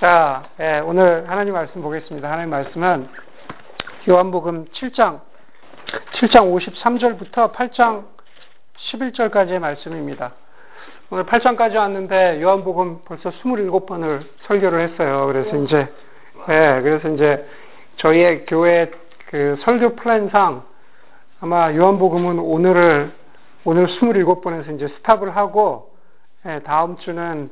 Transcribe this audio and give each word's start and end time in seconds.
자, 0.00 0.44
예, 0.60 0.78
오늘 0.78 1.28
하나님 1.28 1.54
말씀 1.54 1.82
보겠습니다. 1.82 2.30
하나님 2.30 2.50
말씀은 2.50 3.08
요한복음 4.08 4.66
7장, 4.66 5.18
7장 6.20 6.54
53절부터 6.54 7.52
8장 7.52 8.04
11절까지의 8.92 9.58
말씀입니다. 9.58 10.34
오늘 11.10 11.24
8장까지 11.24 11.74
왔는데 11.74 12.40
요한복음 12.40 13.00
벌써 13.06 13.30
27번을 13.30 14.24
설교를 14.46 14.88
했어요. 14.88 15.26
그래서 15.26 15.56
이제, 15.56 15.92
예, 16.48 16.80
그래서 16.80 17.08
이제 17.08 17.44
저희의 17.96 18.46
교회 18.46 18.92
그 19.26 19.58
설교 19.64 19.96
플랜상 19.96 20.62
아마 21.40 21.74
요한복음은 21.74 22.38
오늘을, 22.38 23.12
오늘 23.64 23.88
27번에서 23.88 24.76
이제 24.76 24.86
스탑을 24.86 25.34
하고, 25.34 25.92
예, 26.46 26.60
다음 26.60 26.98
주는 26.98 27.50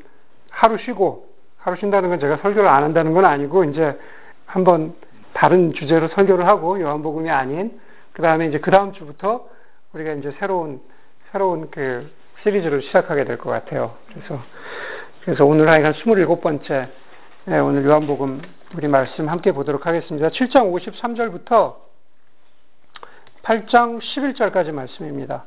하루 0.50 0.78
쉬고, 0.78 1.25
하루 1.66 1.76
쉰다는 1.80 2.10
건 2.10 2.20
제가 2.20 2.36
설교를 2.36 2.68
안 2.68 2.84
한다는 2.84 3.12
건 3.12 3.24
아니고 3.24 3.64
이제 3.64 3.98
한번 4.46 4.94
다른 5.32 5.72
주제로 5.72 6.06
설교를 6.06 6.46
하고 6.46 6.80
요한복음이 6.80 7.28
아닌 7.28 7.80
그 8.12 8.22
다음에 8.22 8.46
이제 8.46 8.60
그 8.60 8.70
다음 8.70 8.92
주부터 8.92 9.48
우리가 9.92 10.12
이제 10.12 10.32
새로운 10.38 10.80
새로운 11.32 11.68
그 11.72 12.08
시리즈를 12.42 12.82
시작하게 12.82 13.24
될 13.24 13.36
것 13.38 13.50
같아요. 13.50 13.96
그래서 14.08 14.40
그래서 15.24 15.44
오늘 15.44 15.68
하여간 15.68 15.94
27번째 15.94 16.88
네, 17.46 17.58
오늘 17.58 17.84
요한복음 17.84 18.42
우리 18.76 18.86
말씀 18.86 19.28
함께 19.28 19.50
보도록 19.50 19.86
하겠습니다. 19.86 20.28
7장 20.28 20.72
53절부터 20.72 21.74
8장 23.42 24.00
11절까지 24.00 24.70
말씀입니다. 24.70 25.44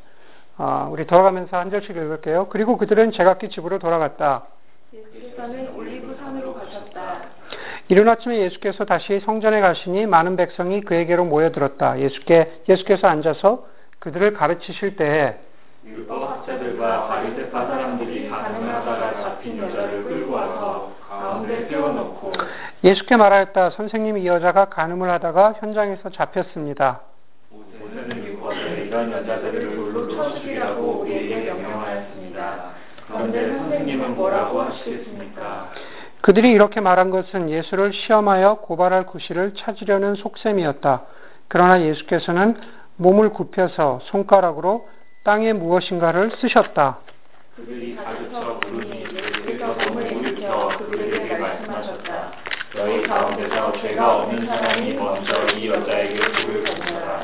아, 0.58 0.90
우리 0.92 1.08
돌아가면서 1.08 1.56
한 1.56 1.72
절씩 1.72 1.92
읽을게요. 1.92 2.48
그리고 2.50 2.78
그들은 2.78 3.14
제각기 3.14 3.48
집으로 3.52 3.80
돌아갔다. 3.80 4.48
예수께서는 4.92 5.76
올리브 5.76 6.16
산으로 6.16 6.54
가셨다. 6.56 7.22
이른 7.90 8.10
아침에 8.10 8.40
예수께서 8.40 8.86
다시 8.86 9.20
성전에 9.20 9.62
가시니 9.62 10.08
많은 10.08 10.36
백성이 10.36 10.82
그에게로 10.82 11.26
모여들었다. 11.26 12.00
예수께 12.00 12.62
예수께서 12.68 13.08
앉아서 13.08 13.68
그들을 14.00 14.34
가르치실 14.34 14.96
때에 14.96 15.36
율법 15.86 16.30
학자들과 16.30 17.08
바리새파 17.08 17.68
사람들이 17.68 18.30
가늠하다가 18.30 19.22
잡힌 19.22 19.60
여자를 19.60 20.04
끌고 20.06 20.34
와서 20.34 20.92
가운데 21.08 21.68
세워놓고 21.68 22.32
예수께 22.84 23.16
말하였다. 23.16 23.72
선생님이 23.72 24.24
이 24.24 24.28
여자가 24.28 24.66
간음을 24.66 25.10
하다가 25.10 25.54
현장에서 25.60 26.10
잡혔습니다. 26.10 27.02
모세는 27.52 28.26
율법에 28.26 28.86
이런 28.86 29.12
여자들을 29.12 29.76
돌로 29.76 30.08
쳐 30.16 30.36
죽이라고 30.40 31.02
우리에게 31.02 31.36
명령하였습니다. 31.36 31.69
그런데 33.20 33.50
선생님은 33.50 34.16
뭐라고 34.16 34.62
하시겠습니까? 34.62 35.72
그들이 36.22 36.52
이렇게 36.52 36.80
말한 36.80 37.10
것은 37.10 37.50
예수를 37.50 37.92
시험하여 37.92 38.60
고발할 38.62 39.08
구실을 39.08 39.56
찾으려는 39.56 40.16
속셈이었다. 40.16 41.02
그러나 41.50 41.82
예수께서는 41.82 42.56
몸을 42.96 43.32
굽혀서 43.32 44.00
손가락으로 44.04 44.88
땅에 45.26 45.52
무엇인가를 45.52 46.32
쓰셨다. 46.40 47.00
그들이 47.58 47.98
가르쳐 47.98 48.58
부르니 48.62 49.04
예수께서 49.04 49.76
몸을 49.90 50.12
일으켜 50.14 50.70
그들에게 50.78 51.38
말씀하셨다. 51.38 52.32
너희 52.78 53.04
가운데서 53.04 53.74
죄가 53.82 54.16
없는 54.16 54.46
사람이 54.46 54.94
먼저 54.94 55.46
이 55.58 55.68
여자에게 55.68 56.16
돌을 56.16 56.64
던져라. 56.64 57.24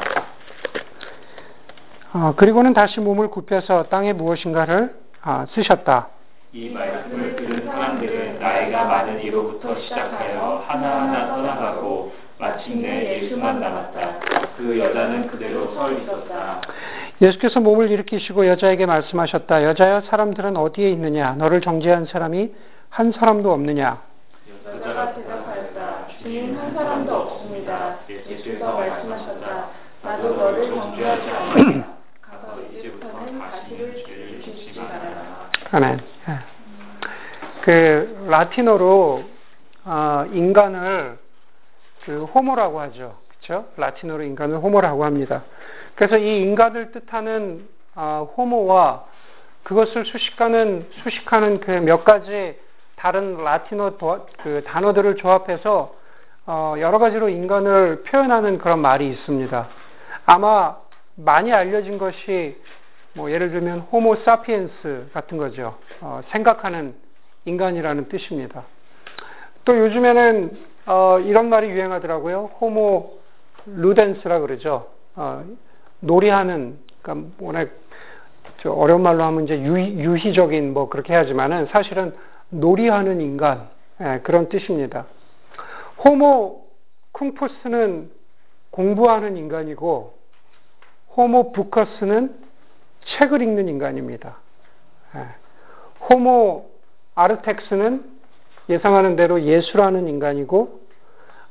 어, 2.14 2.34
그리고는 2.36 2.74
다시 2.74 3.00
몸을 3.00 3.30
굽혀서 3.30 3.84
땅에 3.84 4.12
무엇인가를 4.12 5.05
아, 5.28 5.46
쓰셨다. 5.56 6.08
이 6.54 6.70
말씀을 6.70 7.36
들은 7.36 7.66
사람들은 7.66 8.40
나이가 8.40 8.86
많은 8.86 9.22
이로부터 9.24 9.76
시작하여 9.80 10.64
하나하나 10.68 11.36
떠나가고 11.36 12.14
마침내 12.38 13.24
예수만 13.24 13.60
남았다. 13.60 14.20
그 14.56 14.78
여자는 14.78 15.28
그대로 15.28 15.74
서 15.74 15.92
있었다. 15.92 16.62
예수께서 17.22 17.60
몸을 17.60 17.90
일으키시고 17.90 18.46
여자에게 18.48 18.86
말씀하셨다. 18.86 19.64
여자여 19.64 20.02
사람들은 20.02 20.58
어디에 20.58 20.90
있느냐? 20.92 21.34
너를 21.34 21.60
정죄한 21.60 22.06
사람이 22.06 22.54
한 22.90 23.12
사람도 23.12 23.52
없느냐? 23.52 24.00
여자가 24.76 25.16
대답하였다. 25.16 26.08
주님 26.22 26.56
한 26.56 26.74
사람도 26.76 27.14
없습니다. 27.16 27.98
예수께서 28.08 28.74
말씀하셨다. 28.78 29.68
나도 30.04 30.36
너를 30.36 30.68
정죄하지 30.68 31.30
않는다. 31.32 31.88
가서 32.22 32.62
이제부터는 32.72 33.40
다시를 33.40 34.04
죄를 34.06 34.42
짓지 34.42 34.80
말 34.80 35.16
아멘. 35.72 36.00
예. 36.30 36.40
그 37.62 38.26
라틴어로 38.28 39.24
어, 39.86 40.26
인간을 40.32 41.18
그 42.06 42.26
호모라고 42.26 42.80
하죠. 42.82 43.18
그렇죠? 43.30 43.68
라틴어로 43.78 44.24
인간을 44.24 44.58
호모라고 44.58 45.06
합니다. 45.06 45.44
그래서 45.96 46.18
이 46.18 46.42
인간을 46.42 46.92
뜻하는 46.92 47.68
어, 47.96 48.32
호모와 48.38 49.06
그것을 49.64 50.06
수식하는 50.06 50.88
수식하는 51.04 51.60
그 51.62 51.72
몇 51.72 52.04
가지 52.04 52.60
다른 52.96 53.44
라틴어 53.44 53.98
도, 53.98 54.28
그 54.42 54.64
단어들을 54.66 55.18
조합해서 55.18 55.94
어, 56.48 56.76
여러 56.80 57.00
가지로 57.00 57.30
인간을 57.30 58.04
표현하는 58.04 58.60
그런 58.60 58.80
말이 58.80 59.10
있습니다. 59.10 59.68
아마 60.26 60.76
많이 61.16 61.52
알려진 61.52 61.98
것이 61.98 62.60
뭐 63.16 63.32
예를 63.32 63.50
들면 63.52 63.80
호모 63.92 64.18
사피엔스 64.18 65.10
같은 65.14 65.38
거죠. 65.38 65.76
어, 66.02 66.22
생각하는 66.30 66.96
인간이라는 67.46 68.10
뜻입니다. 68.10 68.64
또 69.64 69.78
요즘에는 69.78 70.58
어, 70.88 71.20
이런 71.20 71.50
말이 71.50 71.70
유행하더라고요. 71.70 72.52
호모 72.60 73.14
루덴스라 73.66 74.40
그러죠. 74.40 74.88
어, 75.16 75.44
놀이하는 76.02 76.78
그러니까 77.02 77.30
워낙 77.40 77.70
어려운 78.68 79.02
말로 79.02 79.24
하면 79.24 79.44
이제 79.46 79.60
유희, 79.62 80.34
적인뭐 80.34 80.90
그렇게 80.90 81.14
하지만은 81.14 81.68
사실은 81.68 82.16
놀이하는 82.50 83.22
인간 83.22 83.70
예, 84.02 84.20
그런 84.24 84.50
뜻입니다. 84.50 85.06
호모 86.04 86.66
쿵푸스는 87.14 88.12
공부하는 88.72 89.38
인간이고 89.38 90.14
호모 91.16 91.54
부커스는 91.54 92.45
책을 93.06 93.42
읽는 93.42 93.68
인간입니다. 93.68 94.38
예. 95.16 95.26
호모 96.10 96.70
아르텍스는 97.16 98.04
예상하는 98.70 99.16
대로 99.16 99.42
예술하는 99.42 100.08
인간이고 100.08 100.86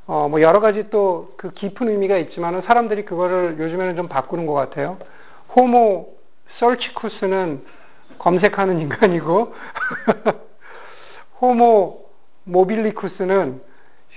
어, 0.06 0.28
뭐 0.28 0.42
여러 0.42 0.60
가지 0.60 0.90
또 0.90 1.34
그 1.44 1.50
깊은 1.52 1.90
의미가 1.90 2.16
있지만은 2.16 2.62
사람들이 2.62 3.04
그거를 3.04 3.58
요즘에는 3.58 3.96
좀 3.96 4.08
바꾸는 4.08 4.46
것 4.46 4.54
같아요. 4.54 4.96
호모 5.54 6.08
설치쿠스는 6.58 7.62
검색하는 8.18 8.80
인간이고 8.80 9.54
호모 11.42 12.00
모빌리쿠스는 12.44 13.60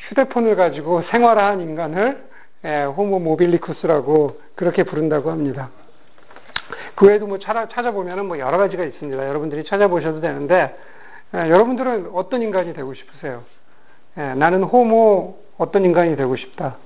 휴대폰을 0.08 0.56
가지고 0.56 1.02
생활하는 1.12 1.62
인간을 1.62 2.28
예, 2.64 2.84
호모 2.84 3.20
모빌리쿠스라고 3.20 4.40
그렇게 4.56 4.84
부른다고 4.84 5.30
합니다. 5.30 5.70
그 6.96 7.06
외에도 7.08 7.28
뭐 7.28 7.40
찾아, 7.40 7.68
찾아보면은 7.70 8.26
뭐 8.26 8.40
여러 8.40 8.58
가지가 8.58 8.84
있습니다. 8.84 9.28
여러분들이 9.28 9.64
찾아보셔도 9.66 10.22
되는데, 10.22 10.76
예, 11.34 11.50
여러분들은 11.50 12.12
어떤 12.14 12.42
인간이 12.42 12.74
되고 12.74 12.94
싶으세요? 12.94 13.44
예, 14.18 14.34
나는 14.34 14.64
호모 14.64 15.38
어떤 15.58 15.86
인간이 15.86 16.16
되고 16.16 16.36
싶다. 16.36 16.78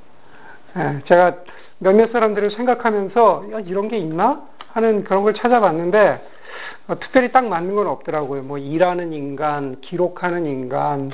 예, 0.78 1.02
제가 1.06 1.38
몇몇 1.80 2.12
사람들을 2.12 2.52
생각하면서 2.52 3.46
야, 3.54 3.60
이런 3.62 3.88
게 3.88 3.98
있나? 3.98 4.42
하는 4.70 5.04
그런 5.04 5.24
걸 5.24 5.34
찾아봤는데, 5.34 6.28
어, 6.88 7.00
특별히 7.00 7.32
딱 7.32 7.46
맞는 7.48 7.76
건 7.76 7.88
없더라고요. 7.88 8.44
뭐 8.44 8.58
일하는 8.58 9.14
인간, 9.14 9.80
기록하는 9.82 10.46
인간, 10.46 11.12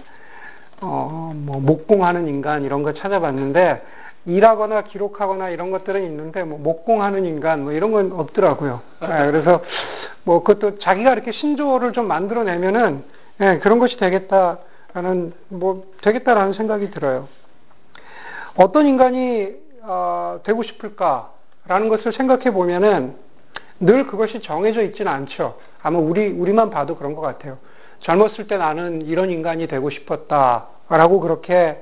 어, 0.82 1.32
뭐 1.36 1.60
목공하는 1.60 2.28
인간 2.28 2.64
이런 2.64 2.84
거 2.84 2.94
찾아봤는데 2.94 3.82
일하거나 4.28 4.84
기록하거나 4.84 5.50
이런 5.50 5.72
것들은 5.72 6.04
있는데 6.04 6.44
뭐 6.44 6.60
목공하는 6.60 7.26
인간 7.26 7.64
뭐 7.64 7.72
이런 7.72 7.92
건 7.94 8.12
없더라고요. 8.12 8.82
네, 9.02 9.08
그래서 9.08 9.62
뭐 10.26 10.44
그것도 10.44 10.80
자기가 10.80 11.14
이렇게 11.14 11.32
신조어를 11.32 11.94
좀 11.94 12.08
만들어내면은 12.08 13.06
네, 13.38 13.60
그런 13.60 13.80
것이 13.80 13.96
되겠다라는 13.98 15.34
뭐 15.48 15.86
되겠다라는 16.02 16.54
생각이 16.54 16.92
들어요. 16.92 17.30
어떤 18.58 18.86
인간이 18.86 19.50
어, 19.84 20.42
되고 20.44 20.62
싶을까라는 20.62 21.88
것을 21.88 22.12
생각해 22.12 22.52
보면은 22.52 23.16
늘 23.80 24.08
그것이 24.08 24.42
정해져 24.42 24.82
있지는 24.82 25.10
않죠. 25.10 25.58
아마 25.82 26.00
우리 26.00 26.28
우리만 26.28 26.70
봐도 26.70 26.98
그런 26.98 27.16
것 27.16 27.22
같아요. 27.22 27.60
젊었을 28.00 28.48
때 28.48 28.58
나는 28.58 29.04
이런 29.04 29.32
인간이 29.32 29.68
되고 29.68 29.90
싶었다라고 29.90 31.22
그렇게 31.22 31.82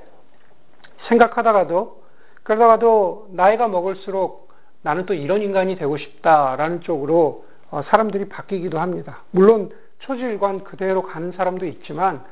생각하다가도 1.08 2.05
그러다가도 2.46 3.28
나이가 3.32 3.68
먹을수록 3.68 4.50
나는 4.84 5.06
또 5.08 5.14
이런 5.16 5.42
인간이 5.42 5.76
되고 5.76 5.98
싶다라는 5.98 6.82
쪽으로 6.82 7.46
어, 7.72 7.82
사람들이 7.88 8.30
바뀌기도 8.30 8.80
합니다. 8.80 9.24
물론 9.32 9.72
초질관 10.00 10.64
그대로 10.64 11.02
가는 11.02 11.32
사람도 11.32 11.66
있지만 11.66 12.24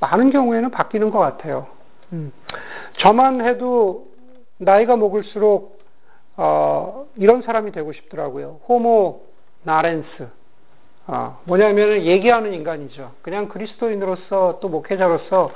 많은 0.00 0.30
경우에는 0.30 0.70
바뀌는 0.72 1.10
것 1.10 1.20
같아요. 1.20 1.68
음. 2.12 2.32
저만 2.98 3.46
해도 3.46 4.08
나이가 4.58 4.96
먹을수록 4.96 5.78
어, 6.36 7.06
이런 7.16 7.42
사람이 7.42 7.70
되고 7.70 7.92
싶더라고요. 7.92 8.60
호모 8.68 9.22
나렌스. 9.62 10.28
어, 11.06 11.38
뭐냐면 11.44 12.02
얘기하는 12.02 12.52
인간이죠. 12.54 13.12
그냥 13.22 13.48
그리스도인으로서 13.48 14.58
또 14.60 14.68
목회자로서 14.68 15.52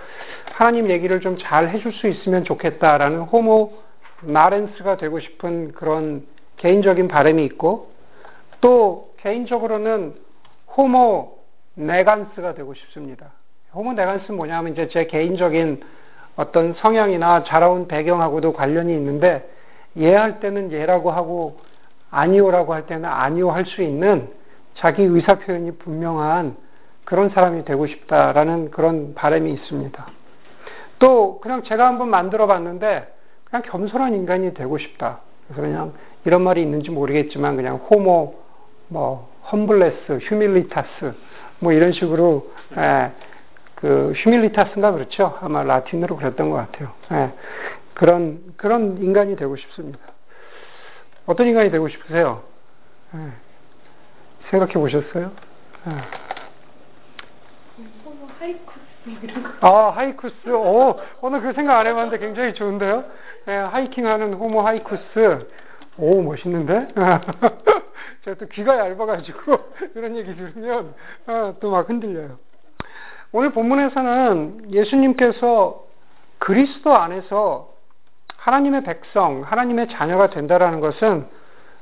하나님 0.53 0.89
얘기를 0.89 1.21
좀 1.21 1.37
잘 1.39 1.71
해줄 1.71 1.93
수 1.93 2.07
있으면 2.07 2.45
좋겠다라는 2.45 3.23
호모 3.23 3.84
나렌스가 4.27 4.97
되고 4.97 5.21
싶은 5.21 5.73
그런 5.73 6.27
개인적인 6.57 7.09
바람이 7.09 7.45
있고 7.47 7.91
또 8.61 9.13
개인적으로는 9.19 10.15
호모 10.77 11.39
네간스가 11.75 12.55
되고 12.55 12.75
싶습니다. 12.75 13.33
호모 13.75 13.95
네간스는 13.95 14.37
뭐냐면 14.37 14.73
이제 14.73 14.89
제 14.89 15.07
개인적인 15.07 15.83
어떤 16.37 16.75
성향이나 16.75 17.45
자라온 17.45 17.89
배경하고도 17.89 18.53
관련이 18.53 18.93
있는데 18.95 19.49
예 19.97 20.15
할 20.15 20.41
때는 20.41 20.73
예라고 20.73 21.11
하고 21.13 21.61
아니오라고 22.11 22.75
할 22.75 22.87
때는 22.87 23.05
아니오 23.09 23.51
할 23.51 23.65
수 23.67 23.83
있는 23.83 24.29
자기 24.77 25.03
의사 25.03 25.37
표현이 25.37 25.79
분명한 25.79 26.57
그런 27.05 27.31
사람이 27.31 27.65
되고 27.65 27.87
싶다라는 27.87 28.71
그런 28.71 29.15
바람이 29.15 29.53
있습니다. 29.53 30.07
또 30.99 31.39
그냥 31.41 31.63
제가 31.65 31.87
한번 31.87 32.09
만들어 32.09 32.47
봤는데 32.47 33.13
그냥 33.55 33.63
겸손한 33.71 34.15
인간이 34.15 34.53
되고 34.53 34.77
싶다. 34.79 35.21
그래서 35.47 35.63
그냥 35.63 35.93
이런 36.25 36.43
말이 36.43 36.61
있는지 36.61 36.91
모르겠지만 36.91 37.55
그냥 37.55 37.77
호모 37.77 38.35
뭐 38.89 39.31
험블레스, 39.53 40.19
휴밀리타스 40.23 41.15
뭐 41.61 41.73
이런 41.73 41.93
식으로 41.93 42.51
예, 42.77 43.13
그 43.77 44.13
휴밀리타스인가 44.17 44.91
그렇죠? 44.91 45.39
아마 45.41 45.63
라틴어로 45.63 46.17
그랬던 46.17 46.51
것 46.51 46.57
같아요. 46.57 46.93
예, 47.13 47.31
그런 47.95 48.43
그런 48.57 48.99
인간이 49.01 49.37
되고 49.37 49.55
싶습니다. 49.55 50.01
어떤 51.27 51.47
인간이 51.47 51.71
되고 51.71 51.89
싶으세요? 51.89 52.43
예, 53.15 53.19
생각해 54.51 54.73
보셨어요? 54.73 55.31
예. 55.87 55.91
아, 59.61 59.93
Hikus. 59.95 60.49
오, 60.51 60.99
오늘 61.21 61.41
그 61.41 61.53
생각 61.53 61.79
안 61.79 61.87
해봤는데 61.87 62.19
굉장히 62.19 62.55
좋은데요? 62.55 63.05
예, 63.49 63.53
하이킹하는 63.53 64.35
Homo 64.35 64.63
Hikus. 64.63 65.47
오, 65.99 66.23
멋있는데? 66.23 66.89
제가 68.25 68.39
또 68.39 68.47
귀가 68.53 68.79
얇아가지고 68.79 69.59
이런 69.95 70.17
얘기 70.17 70.35
들으면 70.35 70.95
아, 71.27 71.55
또 71.61 71.75
막 71.75 71.89
흔들려요. 71.89 72.39
오늘 73.33 73.51
본문에서는 73.53 74.73
예수님께서 74.73 75.85
그리스도 76.39 76.95
안에서 76.95 77.71
하나님의 78.37 78.85
백성, 78.85 79.43
하나님의 79.43 79.89
자녀가 79.89 80.31
된다라는 80.31 80.81
것은 80.81 81.27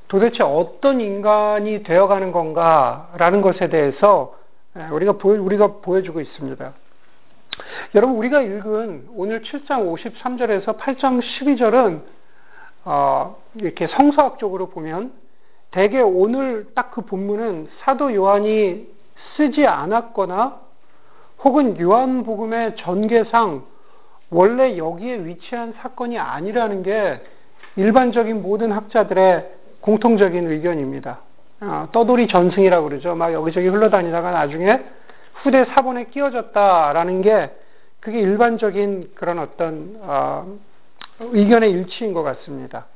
도대체 0.08 0.42
어떤 0.42 1.00
인간이 1.00 1.82
되어가는 1.84 2.32
건가라는 2.32 3.40
것에 3.42 3.68
대해서 3.68 4.34
예, 4.76 4.88
우리가 4.90 5.12
보여, 5.12 5.40
우리가 5.40 5.80
보여주고 5.82 6.20
있습니다. 6.20 6.72
여러분, 7.94 8.16
우리가 8.16 8.40
읽은 8.40 9.08
오늘 9.14 9.42
7장 9.42 9.92
53절에서 9.92 10.78
8장 10.78 11.20
12절은, 11.20 12.00
어, 12.84 13.36
이렇게 13.54 13.86
성서학적으로 13.88 14.68
보면, 14.70 15.12
대개 15.70 16.00
오늘 16.00 16.66
딱 16.74 16.92
그 16.92 17.02
본문은 17.02 17.68
사도 17.80 18.14
요한이 18.14 18.86
쓰지 19.36 19.66
않았거나, 19.66 20.60
혹은 21.44 21.78
요한복음의 21.78 22.76
전개상 22.76 23.64
원래 24.30 24.78
여기에 24.78 25.24
위치한 25.26 25.74
사건이 25.74 26.18
아니라는 26.18 26.82
게 26.82 27.20
일반적인 27.76 28.42
모든 28.42 28.72
학자들의 28.72 29.50
공통적인 29.80 30.50
의견입니다. 30.50 31.18
어, 31.60 31.88
떠돌이 31.92 32.28
전승이라고 32.28 32.88
그러죠. 32.88 33.14
막 33.14 33.32
여기저기 33.32 33.68
흘러다니다가 33.68 34.30
나중에 34.30 34.82
후대 35.42 35.64
사본에 35.66 36.06
끼워졌다라는 36.06 37.22
게 37.22 37.50
그게 38.00 38.20
일반적인 38.20 39.12
그런 39.14 39.38
어떤 39.38 39.96
어, 40.00 40.58
의견의 41.20 41.70
일치인 41.70 42.12
것 42.12 42.22
같습니다. 42.22 42.86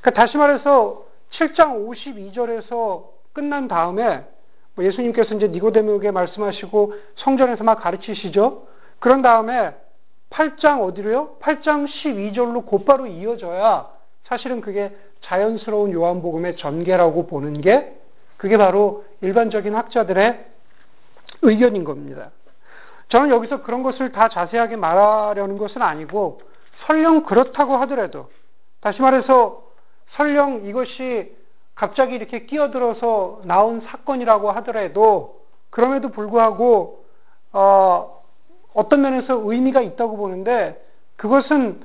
그러니까 0.00 0.22
다시 0.22 0.36
말해서 0.36 1.04
7장 1.32 1.88
52절에서 1.88 3.04
끝난 3.32 3.68
다음에 3.68 4.24
뭐 4.74 4.84
예수님께서 4.84 5.34
이제 5.34 5.48
니고데모에게 5.48 6.10
말씀하시고 6.10 6.94
성전에서 7.16 7.64
막 7.64 7.76
가르치시죠. 7.76 8.66
그런 8.98 9.22
다음에 9.22 9.74
8장 10.30 10.82
어디로요? 10.82 11.36
8장 11.40 11.86
12절로 11.86 12.66
곧바로 12.66 13.06
이어져야 13.06 13.88
사실은 14.24 14.60
그게 14.60 14.94
자연스러운 15.22 15.92
요한복음의 15.92 16.56
전개라고 16.56 17.26
보는 17.26 17.60
게 17.60 17.92
그게 18.36 18.56
바로 18.56 19.04
일반적인 19.22 19.74
학자들의 19.74 20.55
의견인 21.42 21.84
겁니다. 21.84 22.30
저는 23.08 23.30
여기서 23.30 23.62
그런 23.62 23.82
것을 23.82 24.12
다 24.12 24.28
자세하게 24.28 24.76
말하려는 24.76 25.58
것은 25.58 25.82
아니고 25.82 26.40
설령 26.86 27.24
그렇다고 27.24 27.76
하더라도 27.78 28.28
다시 28.80 29.00
말해서 29.00 29.62
설령 30.10 30.66
이것이 30.66 31.34
갑자기 31.74 32.14
이렇게 32.14 32.46
끼어들어서 32.46 33.42
나온 33.44 33.82
사건이라고 33.82 34.50
하더라도 34.52 35.40
그럼에도 35.70 36.08
불구하고 36.08 37.04
어, 37.52 38.22
어떤 38.74 39.02
면에서 39.02 39.40
의미가 39.44 39.82
있다고 39.82 40.16
보는데 40.16 40.82
그것은 41.16 41.80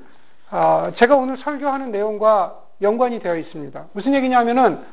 어, 0.50 0.92
제가 0.96 1.16
오늘 1.16 1.36
설교하는 1.38 1.92
내용과 1.92 2.58
연관이 2.82 3.20
되어 3.20 3.36
있습니다. 3.36 3.86
무슨 3.92 4.14
얘기냐면은 4.14 4.84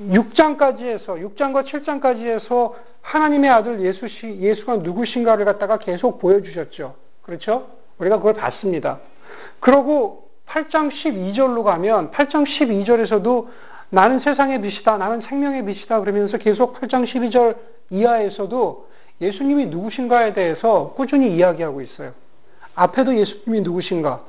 6장까지 0.00 0.80
해서 0.80 1.14
6장과 1.14 1.66
7장까지 1.66 2.20
해서 2.26 2.74
하나님의 3.06 3.48
아들 3.48 3.80
예수시 3.80 4.38
예수가 4.40 4.78
누구신가를 4.78 5.44
갖다가 5.44 5.78
계속 5.78 6.18
보여주셨죠. 6.18 6.96
그렇죠? 7.22 7.68
우리가 7.98 8.16
그걸 8.16 8.34
봤습니다. 8.34 8.98
그러고 9.60 10.28
8장 10.46 10.90
12절로 10.90 11.62
가면 11.62 12.10
8장 12.10 12.44
12절에서도 12.44 13.46
나는 13.90 14.18
세상의 14.20 14.60
빛이다. 14.60 14.98
나는 14.98 15.20
생명의 15.20 15.64
빛이다. 15.64 16.00
그러면서 16.00 16.36
계속 16.38 16.80
8장 16.80 17.06
12절 17.06 17.56
이하에서도 17.90 18.88
예수님이 19.20 19.66
누구신가에 19.66 20.34
대해서 20.34 20.92
꾸준히 20.96 21.34
이야기하고 21.36 21.80
있어요. 21.82 22.12
앞에도 22.74 23.16
예수님이 23.16 23.60
누구신가, 23.60 24.20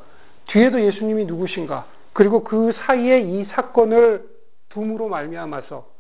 뒤에도 0.48 0.79
예수님이 0.79 1.25
누구신가, 1.25 1.86
그리고 2.13 2.43
그 2.43 2.74
사이에 2.86 3.22
이 3.22 3.46
사건을 3.46 4.24
둠으로 4.69 5.10
말미암아서 5.10 5.97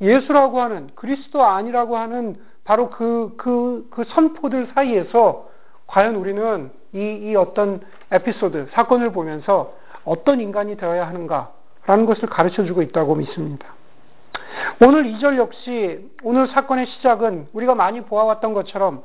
예수라고 0.00 0.60
하는 0.60 0.90
그리스도 0.94 1.44
아니라고 1.44 1.96
하는 1.96 2.36
바로 2.64 2.90
그, 2.90 3.34
그, 3.36 3.86
그 3.90 4.04
선포들 4.04 4.68
사이에서 4.74 5.48
과연 5.86 6.16
우리는 6.16 6.70
이, 6.92 6.98
이 6.98 7.36
어떤 7.36 7.80
에피소드, 8.10 8.68
사건을 8.72 9.12
보면서 9.12 9.74
어떤 10.04 10.40
인간이 10.40 10.76
되어야 10.76 11.06
하는가라는 11.06 12.06
것을 12.06 12.28
가르쳐 12.28 12.64
주고 12.64 12.82
있다고 12.82 13.14
믿습니다. 13.16 13.66
오늘 14.84 15.04
2절 15.04 15.36
역시 15.36 16.10
오늘 16.22 16.48
사건의 16.48 16.86
시작은 16.86 17.48
우리가 17.52 17.74
많이 17.74 18.00
보아왔던 18.02 18.54
것처럼 18.54 19.02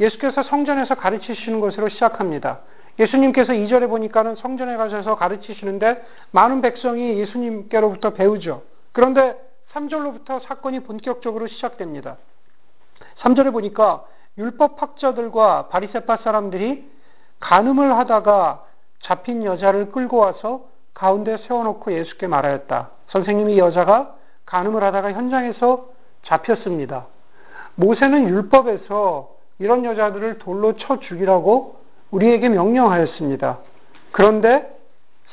예수께서 0.00 0.42
성전에서 0.42 0.94
가르치시는 0.96 1.60
것으로 1.60 1.88
시작합니다. 1.88 2.60
예수님께서 2.98 3.52
2절에 3.52 3.88
보니까는 3.88 4.36
성전에 4.36 4.76
가셔서 4.76 5.16
가르치시는데 5.16 6.02
많은 6.32 6.60
백성이 6.62 7.18
예수님께로부터 7.20 8.10
배우죠. 8.10 8.62
그런데 8.92 9.36
3절로부터 9.76 10.42
사건이 10.44 10.80
본격적으로 10.80 11.46
시작됩니다. 11.48 12.16
3절에 13.18 13.52
보니까 13.52 14.04
율법학자들과 14.38 15.68
바리세파 15.68 16.18
사람들이 16.18 16.90
간음을 17.40 17.96
하다가 17.98 18.64
잡힌 19.02 19.44
여자를 19.44 19.92
끌고 19.92 20.16
와서 20.16 20.64
가운데 20.94 21.36
세워놓고 21.46 21.92
예수께 21.92 22.26
말하였다. 22.26 22.90
선생님이 23.08 23.58
여자가 23.58 24.14
간음을 24.46 24.82
하다가 24.82 25.12
현장에서 25.12 25.88
잡혔습니다. 26.24 27.06
모세는 27.74 28.28
율법에서 28.28 29.30
이런 29.58 29.84
여자들을 29.84 30.38
돌로 30.38 30.76
쳐 30.76 30.98
죽이라고 31.00 31.76
우리에게 32.10 32.48
명령하였습니다. 32.48 33.58
그런데 34.12 34.74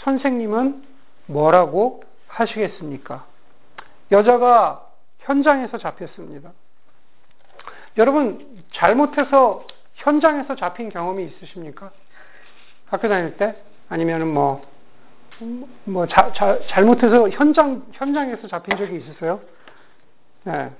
선생님은 0.04 0.84
뭐라고 1.28 2.04
하시겠습니까? 2.28 3.26
여자가 4.12 4.86
현장에서 5.20 5.78
잡혔습니다. 5.78 6.52
여러분, 7.98 8.64
잘못해서 8.74 9.66
현장에서 9.96 10.56
잡힌 10.56 10.90
경험이 10.90 11.26
있으십니까? 11.26 11.92
학교 12.88 13.08
다닐 13.08 13.38
때? 13.38 13.56
아니면은 13.90 14.28
뭐, 14.34 14.64
뭐, 15.86 16.08
자, 16.08 16.32
자, 16.36 16.60
잘못해서 16.68 17.30
현장, 17.30 17.84
현장에서 17.94 18.48
잡힌 18.48 18.78
적이 18.78 18.98
있으세요? 18.98 19.40
네. 20.44 20.72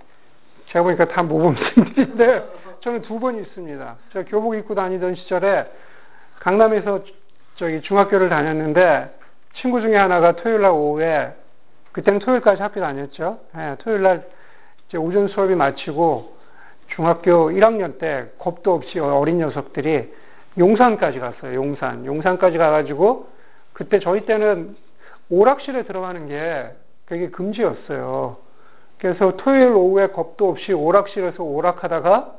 제가 0.68 0.84
보니까 0.84 1.08
다 1.08 1.24
모범생들인데, 1.24 2.64
저는 2.82 3.02
두 3.04 3.20
번 3.20 3.40
있습니다. 3.40 3.96
저 4.12 4.24
교복 4.26 4.56
입고 4.56 4.76
다니던 4.76 5.16
시절에 5.16 5.72
강남에서 6.40 7.02
저기 7.56 7.82
중학교를 7.82 8.28
다녔는데 8.28 9.18
친구 9.56 9.80
중에 9.80 9.96
하나가 9.96 10.34
토요일 10.34 10.62
날 10.62 10.72
오후에 10.72 11.34
그때는 11.94 12.20
토요일까지 12.20 12.62
학교 12.62 12.82
다녔죠. 12.82 13.40
예, 13.56 13.76
토요일 13.80 14.02
날 14.02 14.28
이제 14.88 14.98
오전 14.98 15.28
수업이 15.28 15.56
마치고 15.56 16.34
중학교 16.88 17.50
1학년 17.50 17.98
때 18.00 18.26
겁도 18.40 18.74
없이 18.74 19.00
어린 19.00 19.38
녀석들이 19.38 20.12
용산까지 20.58 21.20
갔어요. 21.20 21.56
용산. 21.56 22.06
용산까지 22.06 22.58
가가지고 22.58 23.28
그때 23.74 24.00
저희 24.00 24.26
때는 24.26 24.76
오락실에 25.30 25.84
들어가는 25.84 26.28
게 26.28 26.70
그게 27.06 27.30
금지였어요. 27.30 28.38
그래서 29.00 29.36
토요일 29.38 29.70
오후에 29.70 30.08
겁도 30.08 30.50
없이 30.50 30.74
오락실에서 30.74 31.44
오락하다가 31.44 32.34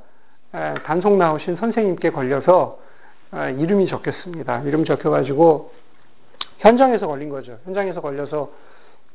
단속 0.85 1.17
나오신 1.17 1.57
선생님께 1.57 2.11
걸려서 2.11 2.79
이름이 3.33 3.89
적혔습니다. 3.89 4.61
이름 4.63 4.85
적혀가지고 4.85 5.73
현장에서 6.59 7.07
걸린 7.07 7.29
거죠. 7.31 7.59
현장에서 7.65 8.01
걸려서 8.01 8.53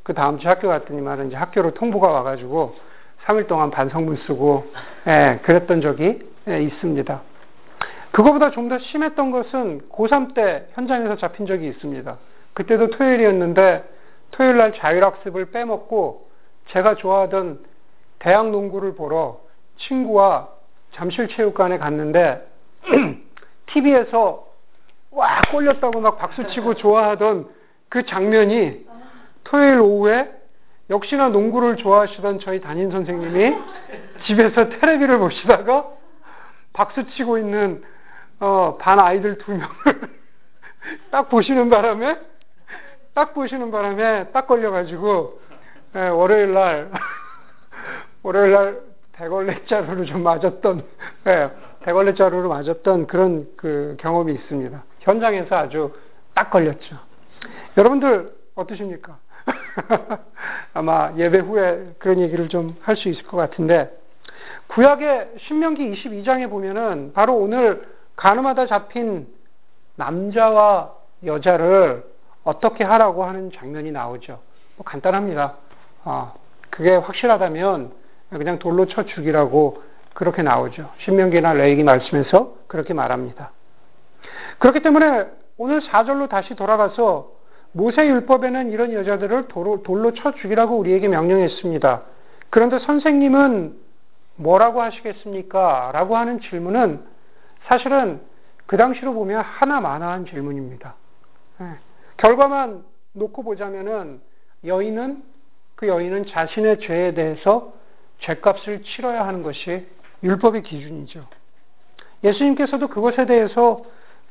그 0.09 0.15
다음 0.15 0.39
주 0.39 0.49
학교 0.49 0.69
갔더니만 0.69 1.27
이제 1.27 1.35
학교로 1.35 1.75
통보가 1.75 2.07
와가지고 2.07 2.75
3일 3.25 3.45
동안 3.45 3.69
반성문 3.69 4.15
쓰고 4.25 4.65
예, 5.05 5.37
그랬던 5.43 5.81
적이 5.81 6.27
예, 6.47 6.63
있습니다. 6.63 7.21
그거보다 8.11 8.49
좀 8.49 8.69
더 8.69 8.79
심했던 8.79 9.29
것은 9.29 9.81
고3 9.91 10.33
때 10.33 10.65
현장에서 10.71 11.17
잡힌 11.17 11.45
적이 11.45 11.67
있습니다. 11.67 12.17
그때도 12.55 12.89
토요일이었는데 12.89 13.83
토요일 14.31 14.57
날 14.57 14.73
자율학습을 14.73 15.51
빼먹고 15.51 16.27
제가 16.69 16.95
좋아하던 16.95 17.59
대학 18.17 18.49
농구를 18.49 18.95
보러 18.95 19.39
친구와 19.77 20.47
잠실체육관에 20.93 21.77
갔는데 21.77 22.47
TV에서 23.67 24.47
와 25.11 25.39
꼴렸다고 25.51 26.01
막 26.01 26.17
박수치고 26.17 26.73
좋아하던 26.73 27.47
그 27.89 28.07
장면이 28.07 28.88
토요일 29.49 29.79
오후에 29.79 30.31
역시나 30.89 31.29
농구를 31.29 31.77
좋아하시던 31.77 32.39
저희 32.39 32.61
담임 32.61 32.91
선생님이 32.91 33.55
집에서 34.25 34.69
테레비를 34.69 35.17
보시다가 35.17 35.87
박수치고 36.73 37.37
있는 37.39 37.83
어, 38.39 38.77
반 38.79 38.99
아이들 38.99 39.37
두 39.39 39.51
명을 39.51 39.67
딱 41.11 41.29
보시는 41.29 41.69
바람에 41.69 42.17
딱 43.13 43.33
보시는 43.33 43.71
바람에 43.71 44.29
딱 44.31 44.47
걸려가지고 44.47 45.41
예, 45.95 46.07
월요일 46.07 46.53
날 46.53 46.91
월요일 48.23 48.51
날 48.51 48.79
대걸레 49.13 49.65
자루를 49.65 50.05
좀 50.05 50.21
맞았던 50.23 50.83
예, 51.27 51.49
대걸레 51.81 52.13
자루를 52.13 52.47
맞았던 52.47 53.07
그런 53.07 53.47
그 53.57 53.97
경험이 53.99 54.33
있습니다. 54.33 54.83
현장에서 54.99 55.55
아주 55.55 55.93
딱 56.35 56.51
걸렸죠. 56.51 56.97
여러분들 57.77 58.31
어떠십니까? 58.55 59.17
아마 60.73 61.13
예배 61.17 61.39
후에 61.39 61.95
그런 61.99 62.19
얘기를 62.19 62.49
좀 62.49 62.75
할 62.83 62.95
수 62.95 63.09
있을 63.09 63.23
것 63.23 63.37
같은데 63.37 63.91
구약의 64.67 65.31
신명기 65.39 65.91
22장에 65.93 66.49
보면은 66.49 67.11
바로 67.13 67.35
오늘 67.35 67.87
가늠하다 68.15 68.67
잡힌 68.67 69.27
남자와 69.95 70.93
여자를 71.25 72.03
어떻게 72.43 72.83
하라고 72.83 73.25
하는 73.25 73.51
장면이 73.51 73.91
나오죠. 73.91 74.39
뭐 74.77 74.85
간단합니다. 74.85 75.55
아, 76.05 76.33
그게 76.69 76.95
확실하다면 76.95 77.91
그냥 78.29 78.59
돌로 78.59 78.85
쳐 78.85 79.03
죽이라고 79.03 79.83
그렇게 80.13 80.41
나오죠. 80.41 80.89
신명기나 80.99 81.53
레이기 81.53 81.83
말씀에서 81.83 82.53
그렇게 82.67 82.93
말합니다. 82.93 83.51
그렇기 84.59 84.81
때문에 84.81 85.25
오늘 85.57 85.81
4절로 85.81 86.29
다시 86.29 86.55
돌아가서 86.55 87.31
모세 87.71 88.07
율법에는 88.07 88.71
이런 88.71 88.93
여자들을 88.93 89.47
돌로, 89.47 89.83
돌로 89.83 90.13
쳐 90.13 90.33
죽이라고 90.33 90.77
우리에게 90.77 91.07
명령했습니다. 91.07 92.01
그런데 92.49 92.79
선생님은 92.79 93.75
뭐라고 94.37 94.81
하시겠습니까? 94.81 95.91
라고 95.93 96.17
하는 96.17 96.39
질문은 96.39 97.03
사실은 97.65 98.21
그 98.65 98.77
당시로 98.77 99.13
보면 99.13 99.41
하나만한 99.41 100.25
질문입니다. 100.25 100.95
네. 101.59 101.73
결과만 102.17 102.83
놓고 103.13 103.43
보자면은 103.43 104.21
여인은 104.65 105.23
그 105.75 105.87
여인은 105.87 106.27
자신의 106.27 106.79
죄에 106.79 107.13
대해서 107.13 107.73
죄값을 108.19 108.83
치러야 108.83 109.25
하는 109.25 109.43
것이 109.43 109.87
율법의 110.23 110.63
기준이죠. 110.63 111.25
예수님께서도 112.23 112.89
그것에 112.89 113.25
대해서 113.25 113.83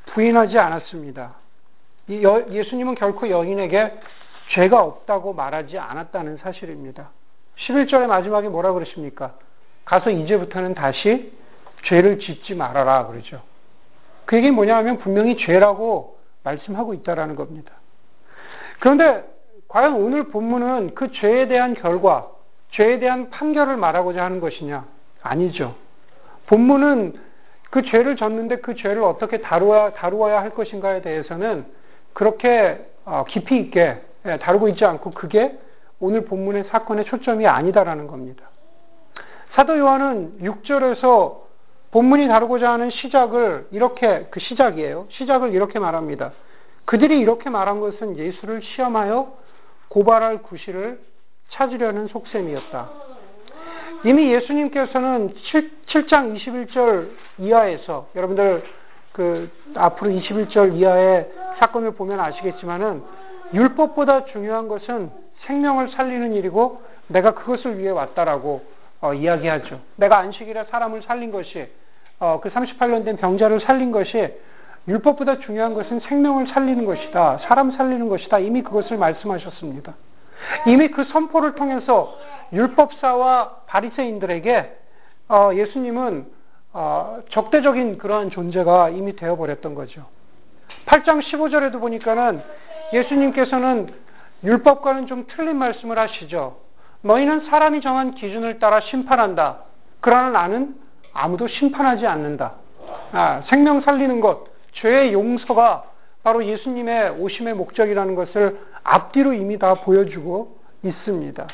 부인하지 0.07 0.57
않았습니다. 0.57 1.35
예수님은 2.09 2.95
결코 2.95 3.29
여인에게 3.29 3.93
죄가 4.49 4.81
없다고 4.81 5.33
말하지 5.33 5.77
않았다는 5.77 6.37
사실입니다. 6.37 7.11
11절의 7.57 8.07
마지막에 8.07 8.49
뭐라 8.49 8.73
그러십니까? 8.73 9.33
가서 9.85 10.09
이제부터는 10.09 10.73
다시 10.73 11.31
죄를 11.85 12.19
짓지 12.19 12.55
말아라 12.55 13.07
그러죠. 13.07 13.41
그 14.25 14.37
얘기 14.37 14.51
뭐냐 14.51 14.75
하면 14.77 14.99
분명히 14.99 15.37
죄라고 15.37 16.17
말씀하고 16.43 16.93
있다라는 16.93 17.35
겁니다. 17.35 17.73
그런데 18.79 19.23
과연 19.67 19.93
오늘 19.93 20.29
본문은 20.29 20.95
그 20.95 21.11
죄에 21.11 21.47
대한 21.47 21.75
결과, 21.75 22.27
죄에 22.71 22.99
대한 22.99 23.29
판결을 23.29 23.77
말하고자 23.77 24.23
하는 24.23 24.39
것이냐? 24.39 24.85
아니죠. 25.21 25.75
본문은 26.47 27.19
그 27.69 27.83
죄를 27.83 28.15
졌는데 28.15 28.57
그 28.57 28.75
죄를 28.75 29.03
어떻게 29.03 29.41
다루어야, 29.41 29.91
다루어야 29.91 30.41
할 30.41 30.51
것인가에 30.51 31.01
대해서는 31.01 31.65
그렇게 32.19 32.85
어, 33.05 33.23
깊이 33.29 33.57
있게 33.59 33.97
예, 34.25 34.37
다루고 34.39 34.67
있지 34.67 34.83
않고 34.83 35.11
그게 35.11 35.57
오늘 36.01 36.25
본문의 36.25 36.65
사건의 36.65 37.05
초점이 37.05 37.47
아니다라는 37.47 38.07
겁니다. 38.07 38.49
사도 39.51 39.77
요한은 39.77 40.39
6절에서 40.41 41.37
본문이 41.91 42.27
다루고자 42.27 42.73
하는 42.73 42.89
시작을 42.89 43.67
이렇게 43.71 44.27
그 44.31 44.41
시작이에요. 44.41 45.07
시작을 45.11 45.53
이렇게 45.53 45.79
말합니다. 45.79 46.33
그들이 46.83 47.19
이렇게 47.19 47.49
말한 47.49 47.79
것은 47.79 48.17
예수를 48.17 48.63
시험하여 48.63 49.31
고발할 49.87 50.41
구실을 50.41 50.99
찾으려는 51.51 52.07
속셈이었다. 52.07 52.89
이미 54.03 54.29
예수님께서는 54.33 55.35
7, 55.87 56.07
장 56.09 56.33
21절 56.33 57.11
이하에서 57.37 58.09
여러분들 58.13 58.65
그 59.19 59.51
앞으로 59.75 60.11
21절 60.11 60.77
이하의 60.77 61.29
사건을 61.57 61.91
보면 61.91 62.21
아시겠지만은 62.21 63.03
율법보다 63.53 64.23
중요한 64.27 64.69
것은 64.69 65.11
생명을 65.41 65.89
살리는 65.89 66.35
일이고 66.35 66.81
내가 67.07 67.33
그것을 67.33 67.79
위해 67.79 67.89
왔다라고 67.89 68.63
어, 69.01 69.13
이야기하죠. 69.13 69.81
내가 69.97 70.19
안식일에 70.19 70.63
사람을 70.71 71.01
살린 71.01 71.33
것이 71.33 71.67
어, 72.21 72.39
그 72.41 72.47
38년 72.49 73.03
된 73.03 73.17
병자를 73.17 73.59
살린 73.59 73.91
것이 73.91 74.33
율법보다 74.87 75.39
중요한 75.39 75.73
것은 75.73 75.99
생명을 75.99 76.47
살리는 76.47 76.85
것이다. 76.85 77.39
사람 77.39 77.71
살리는 77.71 78.07
것이다. 78.07 78.39
이미 78.39 78.61
그것을 78.61 78.95
말씀하셨습니다. 78.95 79.95
이미 80.65 80.87
그 80.91 81.03
선포를 81.03 81.55
통해서 81.55 82.17
율법사와 82.53 83.63
바리새인들에게 83.67 84.77
어, 85.27 85.51
예수님은 85.55 86.38
어, 86.73 87.19
적대적인 87.29 87.97
그러한 87.97 88.29
존재가 88.29 88.89
이미 88.89 89.15
되어버렸던 89.15 89.75
거죠. 89.75 90.05
8장 90.85 91.21
15절에도 91.21 91.79
보니까는 91.79 92.41
예수님께서는 92.93 93.93
율법과는 94.43 95.07
좀 95.07 95.25
틀린 95.29 95.57
말씀을 95.57 95.97
하시죠. 95.97 96.57
너희는 97.01 97.49
사람이 97.49 97.81
정한 97.81 98.13
기준을 98.15 98.59
따라 98.59 98.81
심판한다. 98.81 99.59
그러나 100.01 100.29
나는 100.29 100.75
아무도 101.13 101.47
심판하지 101.47 102.05
않는다. 102.05 102.53
아, 103.11 103.43
생명 103.47 103.81
살리는 103.81 104.21
것, 104.21 104.45
죄의 104.73 105.13
용서가 105.13 105.83
바로 106.23 106.45
예수님의 106.45 107.11
오심의 107.19 107.55
목적이라는 107.55 108.15
것을 108.15 108.59
앞뒤로 108.83 109.33
이미 109.33 109.57
다 109.57 109.75
보여주고 109.75 110.57
있습니다. 110.83 111.47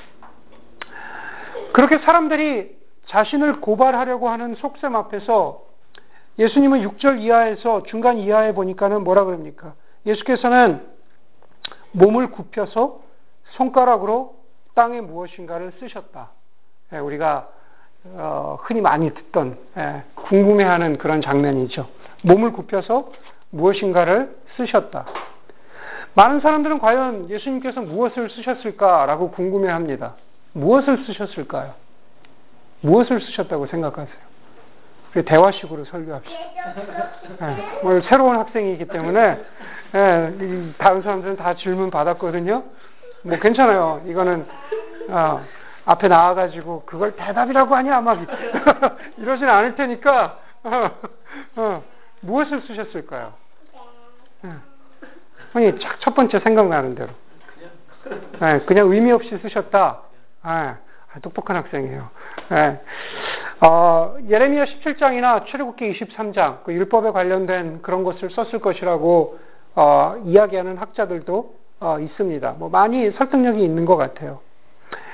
그렇게 1.74 2.00
사람들이 2.00 2.75
자신을 3.07 3.62
고발하려고 3.62 4.29
하는 4.29 4.55
속셈 4.55 4.95
앞에서 4.95 5.62
예수님은 6.38 6.81
6절 6.89 7.21
이하에서 7.21 7.83
중간 7.83 8.17
이하에 8.17 8.53
보니까는 8.53 9.03
뭐라 9.03 9.24
그럽니까? 9.24 9.74
예수께서는 10.05 10.85
몸을 11.93 12.31
굽혀서 12.31 13.00
손가락으로 13.51 14.35
땅에 14.74 15.00
무엇인가를 15.01 15.74
쓰셨다. 15.79 16.31
예, 16.93 16.97
우리가 16.97 17.47
어, 18.13 18.59
흔히 18.62 18.81
많이 18.81 19.13
듣던 19.13 19.57
예, 19.77 20.03
궁금해하는 20.15 20.97
그런 20.97 21.21
장면이죠. 21.21 21.88
몸을 22.24 22.51
굽혀서 22.51 23.12
무엇인가를 23.51 24.35
쓰셨다. 24.57 25.05
많은 26.15 26.39
사람들은 26.41 26.79
과연 26.79 27.29
예수님께서 27.29 27.81
무엇을 27.81 28.29
쓰셨을까라고 28.29 29.31
궁금해합니다. 29.31 30.15
무엇을 30.53 31.05
쓰셨을까요? 31.05 31.74
무엇을 32.82 33.22
쓰셨다고 33.22 33.67
생각하세요? 33.67 34.25
대화식으로 35.25 35.86
설교합시다. 35.86 36.36
네, 37.39 37.79
오늘 37.84 38.01
새로운 38.03 38.38
학생이기 38.38 38.86
때문에 38.88 39.41
네, 39.94 40.74
다른 40.77 41.01
사람들은 41.01 41.38
다 41.38 41.53
질문 41.55 41.89
받았거든요. 41.89 42.63
뭐 43.24 43.39
괜찮아요. 43.39 44.01
이거는 44.08 44.46
어, 45.10 45.41
앞에 45.86 46.08
나와가지고 46.08 46.84
그걸 46.86 47.15
대답이라고 47.15 47.75
하냐 47.75 48.01
막 48.01 48.20
이러진 49.17 49.48
않을 49.48 49.75
테니까 49.75 50.38
어, 50.63 50.91
어, 51.55 51.84
무엇을 52.22 52.62
쓰셨을까요? 52.62 53.34
형이 55.53 55.74
첫 56.00 56.13
번째 56.13 56.39
생각나는 56.39 56.96
대로. 56.96 57.10
네, 58.39 58.60
그냥 58.65 58.91
의미 58.91 59.12
없이 59.12 59.38
쓰셨다. 59.41 60.01
네, 61.15 61.22
똑똑한 61.22 61.55
학생이에요. 61.55 62.10
네. 62.50 62.81
어, 63.62 64.17
예레미야 64.29 64.65
17장이나 64.65 65.45
출애굽기 65.45 65.93
23장, 65.93 66.63
그 66.63 66.74
율법에 66.74 67.12
관련된 67.12 67.81
그런 67.81 68.03
것을 68.03 68.29
썼을 68.31 68.60
것이라고 68.60 69.39
어, 69.75 70.15
이야기하는 70.25 70.77
학자들도 70.77 71.55
어, 71.79 72.00
있습니다. 72.00 72.55
뭐 72.60 72.69
많이 72.69 73.12
설득력이 73.12 73.63
있는 73.63 73.86
것 73.86 73.95
같아요. 73.95 74.39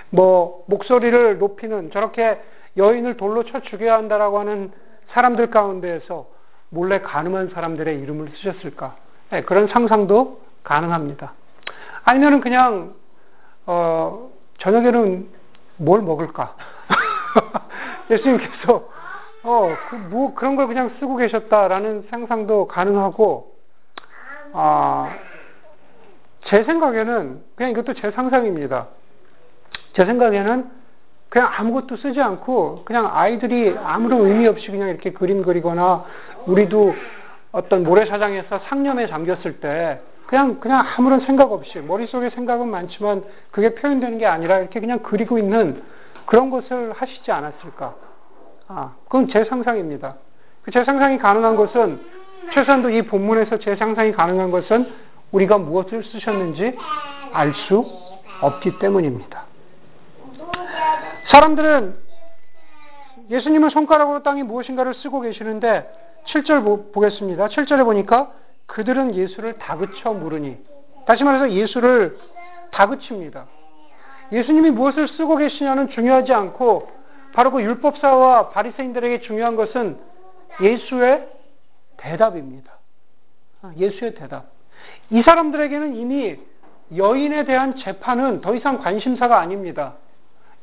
뭐 0.10 0.64
목소리를 0.68 1.38
높이는 1.38 1.92
저렇게 1.92 2.42
여인을 2.78 3.18
돌로 3.18 3.44
쳐 3.44 3.62
죽여야 3.62 3.96
한다라고 3.96 4.40
하는 4.40 4.72
사람들 5.10 5.52
가운데에서 5.52 6.28
몰래 6.70 7.02
가늠한 7.02 7.50
사람들의 7.54 8.00
이름을 8.00 8.30
쓰셨을까? 8.38 8.96
네, 9.30 9.44
그런 9.44 9.68
상상도 9.68 10.42
가능합니다. 10.64 11.34
아니면은 12.04 12.42
그냥 12.42 12.96
어, 13.68 14.30
저녁에는 14.60 15.41
뭘 15.82 16.02
먹을까? 16.02 16.56
예수님께서 18.10 18.88
어, 19.44 19.76
그, 19.90 19.96
뭐 19.96 20.36
그런 20.36 20.56
걸 20.56 20.68
그냥 20.68 20.92
쓰고 21.00 21.16
계셨다라는 21.16 22.08
상상도 22.10 22.68
가능하고 22.68 23.52
아, 24.54 25.16
제 26.46 26.64
생각에는 26.64 27.42
그냥 27.56 27.72
이것도 27.72 27.94
제 27.96 28.12
상상입니다. 28.12 28.88
제 29.94 30.06
생각에는 30.06 30.70
그냥 31.30 31.50
아무것도 31.56 31.98
쓰지 31.98 32.22
않고 32.22 32.84
그냥 32.84 33.10
아이들이 33.12 33.76
아무런 33.82 34.28
의미 34.28 34.48
없이 34.48 34.68
그냥 34.70 34.90
이렇게 34.90 35.12
그림 35.12 35.42
그리거나 35.42 36.04
우리도 36.46 36.94
어떤 37.54 37.84
모래사장에서 37.84 38.60
상념에 38.66 39.08
잠겼을 39.08 39.60
때 39.60 40.02
그냥 40.32 40.62
그냥 40.62 40.88
아무런 40.96 41.20
생각 41.20 41.52
없이 41.52 41.78
머릿속에 41.80 42.30
생각은 42.30 42.70
많지만 42.70 43.26
그게 43.52 43.76
표현되는 43.76 44.18
게 44.18 44.26
아니라 44.26 44.60
이렇게 44.60 44.80
그냥 44.80 45.00
그리고 45.04 45.38
있는 45.38 45.84
그런 46.26 46.50
것을 46.50 46.94
하시지 46.94 47.30
않았을까? 47.30 47.96
아, 48.70 48.96
그건 49.04 49.28
제 49.28 49.44
상상입니다. 49.44 50.16
그제 50.62 50.86
상상이 50.86 51.18
가능한 51.18 51.58
것은 51.58 52.00
최소한도 52.54 52.92
이 52.92 53.02
본문에서 53.02 53.60
제 53.60 53.76
상상이 53.76 54.14
가능한 54.14 54.52
것은 54.52 54.94
우리가 55.34 55.58
무엇을 55.58 56.06
쓰셨는지 56.06 56.78
알 57.34 57.54
수 57.68 57.86
없기 58.40 58.80
때문입니다. 58.80 59.44
사람들은 61.30 61.98
예수님은 63.30 63.70
손가락으로 63.70 64.24
땅에 64.24 64.44
무엇인가를 64.44 64.94
쓰고 64.94 65.20
계시는데 65.20 65.92
7절 66.28 66.94
보겠습니다. 66.94 67.48
7절에 67.50 67.84
보니까 67.84 68.32
그들은 68.72 69.16
예수를 69.16 69.58
다그쳐 69.58 70.14
물으니 70.14 70.58
다시 71.06 71.26
말해서 71.26 71.52
예수를 71.52 72.18
다그칩니다. 72.72 73.46
예수님이 74.32 74.72
무엇을 74.72 75.10
쓰고 75.10 75.36
계시냐는 75.36 75.90
중요하지 75.90 76.32
않고 76.32 76.90
바로 77.34 77.52
그 77.52 77.62
율법사와 77.62 78.52
바리새인들에게 78.52 79.22
중요한 79.22 79.58
것은 79.58 79.98
예수의 80.62 81.28
대답입니다. 81.98 82.72
아, 83.62 83.74
예수의 83.76 84.16
대답. 84.16 84.46
이 85.10 85.22
사람들에게는 85.22 85.96
이미 85.96 86.40
여인에 86.96 87.44
대한 87.44 87.76
재판은 87.76 88.40
더 88.40 88.56
이상 88.56 88.80
관심사가 88.80 89.40
아닙니다. 89.40 89.96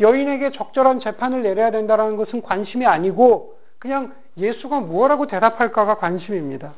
여인에게 0.01 0.53
적절한 0.53 1.01
재판을 1.01 1.43
내려야 1.43 1.71
된다는 1.71 2.17
것은 2.17 2.41
관심이 2.41 2.87
아니고 2.87 3.59
그냥 3.79 4.15
예수가 4.39 4.81
무엇라고 4.81 5.27
대답할까가 5.27 5.97
관심입니다. 5.97 6.73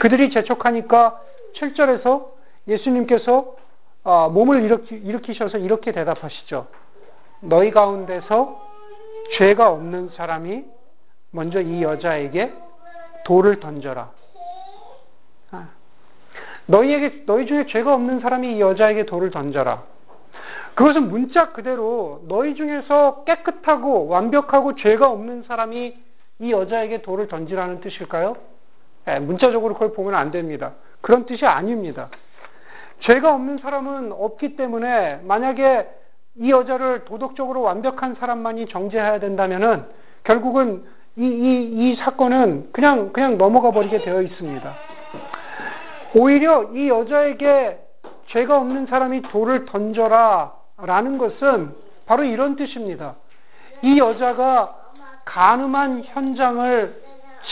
그들이 0.00 0.30
재촉하니까 0.30 1.20
7절에서 1.54 2.26
예수님께서 2.68 3.56
아, 4.02 4.28
몸을 4.32 4.64
일으키, 4.90 5.34
셔서 5.34 5.58
이렇게 5.58 5.92
대답하시죠. 5.92 6.66
너희 7.40 7.70
가운데서 7.70 8.70
죄가 9.36 9.70
없는 9.70 10.10
사람이 10.10 10.64
먼저 11.30 11.60
이 11.60 11.82
여자에게 11.82 12.52
돌을 13.24 13.60
던져라. 13.60 14.10
아, 15.50 15.68
너희에게 16.66 17.24
너희 17.26 17.46
중에 17.46 17.66
죄가 17.66 17.94
없는 17.94 18.20
사람이 18.20 18.56
이 18.56 18.60
여자에게 18.60 19.06
돌을 19.06 19.30
던져라. 19.30 19.82
그것은 20.74 21.08
문자 21.08 21.52
그대로 21.52 22.22
너희 22.26 22.54
중에서 22.54 23.24
깨끗하고 23.24 24.08
완벽하고 24.08 24.76
죄가 24.76 25.10
없는 25.10 25.42
사람이 25.42 25.96
이 26.38 26.52
여자에게 26.52 27.02
돌을 27.02 27.28
던지라는 27.28 27.80
뜻일까요? 27.80 28.36
네, 29.10 29.18
문자적으로 29.18 29.74
그걸 29.74 29.92
보면 29.92 30.14
안 30.14 30.30
됩니다. 30.30 30.74
그런 31.00 31.26
뜻이 31.26 31.44
아닙니다. 31.44 32.10
죄가 33.00 33.34
없는 33.34 33.58
사람은 33.58 34.12
없기 34.12 34.54
때문에 34.54 35.20
만약에 35.24 35.88
이 36.36 36.50
여자를 36.52 37.04
도덕적으로 37.06 37.60
완벽한 37.60 38.14
사람만이 38.14 38.66
정죄해야 38.66 39.18
된다면은 39.18 39.84
결국은 40.22 40.84
이, 41.16 41.24
이, 41.24 41.90
이 41.92 41.96
사건은 41.96 42.68
그냥, 42.72 43.12
그냥 43.12 43.36
넘어가 43.36 43.72
버리게 43.72 43.98
되어 43.98 44.22
있습니다. 44.22 44.74
오히려 46.14 46.70
이 46.72 46.88
여자에게 46.88 47.80
죄가 48.28 48.58
없는 48.58 48.86
사람이 48.86 49.22
돌을 49.22 49.64
던져라 49.64 50.52
라는 50.82 51.18
것은 51.18 51.74
바로 52.06 52.22
이런 52.22 52.54
뜻입니다. 52.54 53.16
이 53.82 53.98
여자가 53.98 54.76
가늠한 55.24 56.04
현장을 56.04 57.02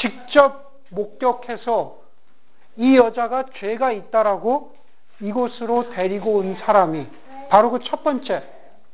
직접 0.01 0.68
목격해서 0.91 1.99
이 2.77 2.97
여자가 2.97 3.47
죄가 3.57 3.93
있다라고 3.93 4.73
이곳으로 5.21 5.91
데리고 5.91 6.37
온 6.37 6.57
사람이 6.57 7.07
바로 7.49 7.71
그 7.71 7.81
첫 7.81 8.05
번째 8.05 8.43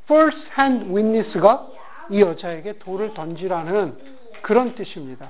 first 0.05 0.41
hand 0.59 0.91
witness가 0.91 1.67
이 2.11 2.21
여자에게 2.21 2.79
돌을 2.79 3.15
던지라는 3.15 3.97
그런 4.43 4.75
뜻입니다. 4.75 5.29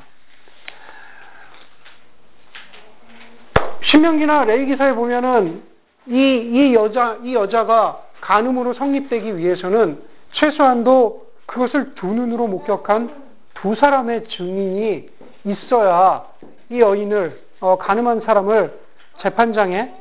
신명기나 3.83 4.44
레이기사에 4.44 4.94
보면은 4.94 5.62
이, 6.07 6.12
이 6.12 6.74
여자, 6.74 7.18
이 7.22 7.35
여자가 7.35 8.03
간음으로 8.20 8.74
성립되기 8.74 9.37
위해서는 9.37 10.03
최소한도 10.33 11.27
그것을 11.46 11.94
두 11.94 12.07
눈으로 12.07 12.46
목격한 12.48 13.24
두 13.55 13.74
사람의 13.74 14.29
증인이 14.29 15.09
있어야 15.44 16.27
이 16.70 16.81
여인을, 16.81 17.40
어, 17.61 17.79
간음한 17.79 18.20
사람을 18.22 18.79
재판장에 19.22 19.94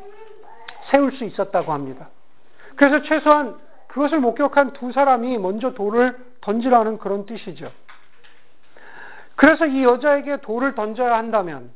세울 0.90 1.12
수 1.14 1.24
있었다고 1.24 1.72
합니다. 1.72 2.10
그래서 2.76 3.02
최소한 3.04 3.58
그것을 3.88 4.20
목격한 4.20 4.74
두 4.74 4.92
사람이 4.92 5.38
먼저 5.38 5.74
돌을 5.74 6.18
던지라는 6.42 6.98
그런 6.98 7.26
뜻이죠. 7.26 7.72
그래서 9.36 9.66
이 9.66 9.84
여자에게 9.84 10.38
돌을 10.38 10.76
던져야 10.76 11.16
한다면, 11.16 11.72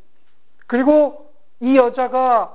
그리고 0.67 1.31
이 1.59 1.75
여자가 1.77 2.53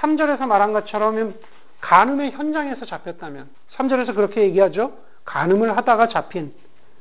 3절에서 0.00 0.46
말한 0.46 0.72
것처럼 0.72 1.34
간음의 1.80 2.32
현장에서 2.32 2.84
잡혔다면, 2.86 3.48
3절에서 3.76 4.14
그렇게 4.14 4.42
얘기하죠. 4.42 4.92
간음을 5.24 5.76
하다가 5.76 6.08
잡힌. 6.08 6.54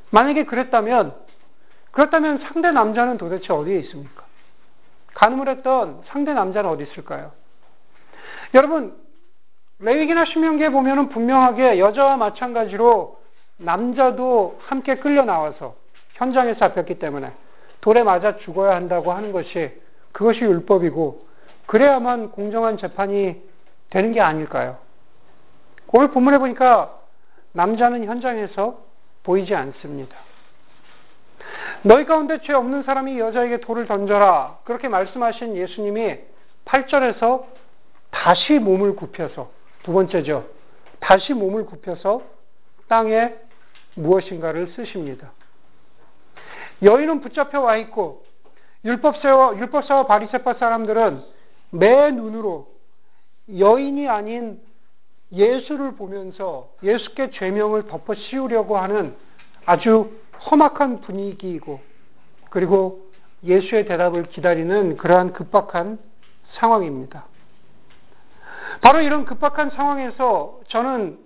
만약에 0.09 0.45
그랬다면, 0.45 1.13
그렇다면 1.91 2.39
상대 2.39 2.71
남자는 2.71 3.17
도대체 3.17 3.53
어디에 3.53 3.79
있습니까? 3.79 4.22
간음을 5.15 5.47
했던 5.47 6.01
상대 6.07 6.33
남자는 6.33 6.69
어디 6.69 6.83
있을까요? 6.83 7.31
여러분, 8.53 8.95
레위기나 9.79 10.25
신명기에 10.25 10.69
보면은 10.69 11.09
분명하게 11.09 11.79
여자와 11.79 12.17
마찬가지로 12.17 13.19
남자도 13.57 14.59
함께 14.63 14.97
끌려 14.97 15.23
나와서 15.25 15.75
현장에 16.13 16.55
잡혔기 16.57 16.99
때문에 16.99 17.31
돌에 17.81 18.03
맞아 18.03 18.37
죽어야 18.37 18.75
한다고 18.75 19.11
하는 19.11 19.31
것이 19.31 19.71
그것이 20.11 20.41
율법이고 20.41 21.27
그래야만 21.65 22.31
공정한 22.31 22.77
재판이 22.77 23.41
되는 23.89 24.11
게 24.13 24.21
아닐까요? 24.21 24.77
오늘 25.91 26.11
본문에 26.11 26.37
보니까 26.37 26.97
남자는 27.51 28.05
현장에서 28.05 28.79
보이지 29.23 29.53
않습니다. 29.53 30.15
너희 31.83 32.05
가운데 32.05 32.39
죄 32.43 32.53
없는 32.53 32.83
사람이 32.83 33.19
여자에게 33.19 33.59
돌을 33.59 33.87
던져라. 33.87 34.59
그렇게 34.63 34.87
말씀하신 34.87 35.55
예수님이 35.57 36.17
8절에서 36.65 37.43
다시 38.09 38.53
몸을 38.53 38.95
굽혀서 38.95 39.51
두 39.83 39.91
번째죠. 39.91 40.47
다시 41.01 41.33
몸을 41.33 41.65
굽혀서 41.65 42.21
땅에 42.87 43.33
무엇인가를 43.95 44.67
쓰십니다. 44.75 45.33
여인은 46.81 47.19
붙잡혀 47.21 47.59
와 47.59 47.75
있고 47.77 48.23
율법사와 48.85 49.57
율법사와 49.57 50.07
바리새파 50.07 50.55
사람들은 50.55 51.23
매 51.71 52.11
눈으로 52.11 52.67
여인이 53.57 54.07
아닌 54.07 54.61
예수를 55.33 55.95
보면서 55.95 56.69
예수께 56.81 57.31
죄명을 57.31 57.87
덮어 57.87 58.13
씌우려고 58.15 58.77
하는 58.77 59.15
아주 59.65 60.11
험악한 60.49 61.01
분위기이고 61.01 61.79
그리고 62.49 63.05
예수의 63.43 63.85
대답을 63.85 64.27
기다리는 64.27 64.97
그러한 64.97 65.33
급박한 65.33 65.99
상황입니다. 66.53 67.25
바로 68.81 69.01
이런 69.01 69.25
급박한 69.25 69.71
상황에서 69.71 70.59
저는 70.67 71.17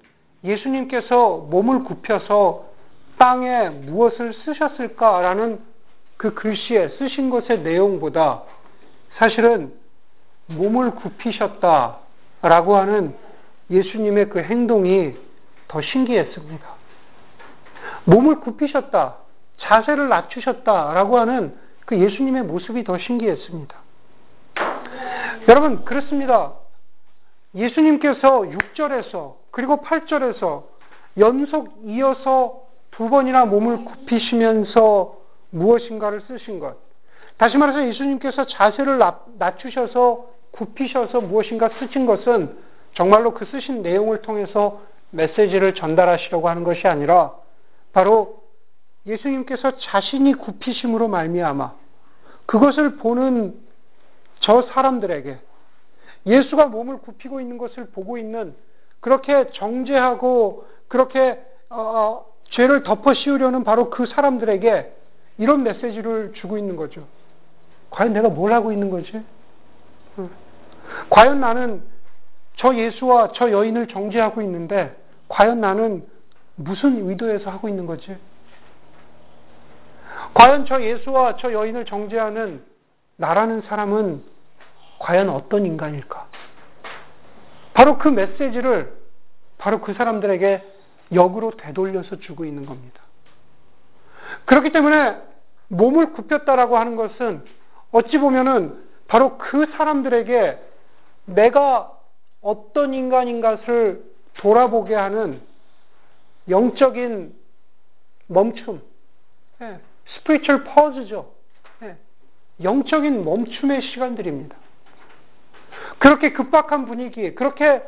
예수님께서 0.44 1.48
몸을 1.50 1.84
굽혀서 1.84 2.66
땅에 3.18 3.70
무엇을 3.70 4.34
쓰셨을까라는 4.34 5.60
그 6.18 6.34
글씨에 6.34 6.90
쓰신 6.98 7.30
것의 7.30 7.62
내용보다 7.62 8.44
사실은 9.16 9.74
몸을 10.48 10.92
굽히셨다라고 10.92 12.76
하는 12.76 13.16
예수님의 13.70 14.30
그 14.30 14.40
행동이 14.40 15.16
더 15.68 15.82
신기했습니다. 15.82 16.77
몸을 18.08 18.40
굽히셨다, 18.40 19.16
자세를 19.58 20.08
낮추셨다라고 20.08 21.20
하는 21.20 21.56
그 21.86 22.00
예수님의 22.00 22.44
모습이 22.44 22.84
더 22.84 22.98
신기했습니다. 22.98 23.76
여러분, 25.50 25.84
그렇습니다. 25.84 26.54
예수님께서 27.54 28.42
6절에서 28.42 29.36
그리고 29.52 29.82
8절에서 29.82 30.64
연속 31.18 31.80
이어서 31.86 32.62
두 32.92 33.10
번이나 33.10 33.46
몸을 33.46 33.86
굽히시면서 33.86 35.16
무엇인가를 35.50 36.22
쓰신 36.22 36.60
것. 36.60 36.76
다시 37.38 37.58
말해서 37.58 37.88
예수님께서 37.88 38.46
자세를 38.46 39.00
낮추셔서 39.38 40.26
굽히셔서 40.52 41.22
무엇인가 41.22 41.70
쓰신 41.80 42.06
것은 42.06 42.58
정말로 42.94 43.34
그 43.34 43.46
쓰신 43.46 43.82
내용을 43.82 44.22
통해서 44.22 44.82
메시지를 45.12 45.76
전달하시려고 45.76 46.50
하는 46.50 46.64
것이 46.64 46.88
아니라 46.88 47.34
바로 47.98 48.44
예수님께서 49.08 49.80
자신이 49.80 50.36
굽히심으로 50.36 51.08
말미암아 51.08 51.74
그것을 52.46 52.98
보는 52.98 53.56
저 54.42 54.62
사람들에게 54.62 55.36
예수가 56.28 56.68
몸을 56.68 57.00
굽히고 57.00 57.42
있는 57.42 57.58
것을 57.58 57.88
보고 57.88 58.20
있는 58.20 58.54
그렇게 59.00 59.50
정죄하고 59.54 60.68
그렇게 60.88 61.44
어, 61.72 61.82
어 61.82 62.26
죄를 62.52 62.84
덮어 62.84 63.16
씌우려는 63.16 63.64
바로 63.64 63.90
그 63.90 64.06
사람들에게 64.06 64.94
이런 65.40 65.64
메시지를 65.64 66.34
주고 66.36 66.60
있는 66.60 66.76
거죠. 66.76 67.04
과연 67.90 68.14
내가 68.14 68.30
뭘 68.30 68.54
하고 68.54 68.72
있는 68.72 68.92
거지? 68.92 69.24
과연 71.10 71.40
나는 71.40 71.82
저 72.58 72.76
예수와 72.76 73.32
저 73.34 73.50
여인을 73.50 73.88
정죄하고 73.88 74.44
있는데 74.44 74.96
과연 75.30 75.62
나는 75.62 76.06
무슨 76.58 77.08
의도에서 77.08 77.50
하고 77.50 77.70
있는 77.70 77.86
거지? 77.86 78.18
과연 80.34 80.66
저 80.66 80.82
예수와 80.82 81.38
저 81.38 81.54
여인을 81.54 81.86
정죄하는 81.86 82.64
나라는 83.16 83.62
사람은 83.62 84.24
과연 85.00 85.30
어떤 85.30 85.66
인간일까? 85.66 86.28
바로 87.74 87.98
그 87.98 88.10
메시지를 88.10 88.98
바로 89.60 89.82
그 89.82 89.94
사람들에게 89.94 90.64
역으로 91.14 91.52
되돌려서 91.58 92.18
주고 92.18 92.44
있는 92.44 92.66
겁니다. 92.66 93.02
그렇기 94.46 94.72
때문에 94.72 95.18
몸을 95.70 96.14
굽혔다라고 96.14 96.78
하는 96.78 96.96
것은 96.96 97.44
어찌 97.92 98.18
보면은 98.18 98.84
바로 99.08 99.38
그 99.38 99.68
사람들에게 99.78 100.60
내가 101.26 101.92
어떤 102.42 102.94
인간인 102.94 103.42
가를 103.42 104.04
돌아보게 104.38 104.96
하는 104.96 105.42
영적인 106.50 107.34
멈춤, 108.28 108.82
예, 109.62 109.80
스피리추얼 110.08 110.64
퍼즈죠. 110.64 111.32
예, 111.84 111.98
영적인 112.64 113.24
멈춤의 113.24 113.82
시간들입니다. 113.82 114.56
그렇게 116.00 116.34
급박한 116.34 116.86
분위기, 116.86 117.34
그렇게 117.36 117.82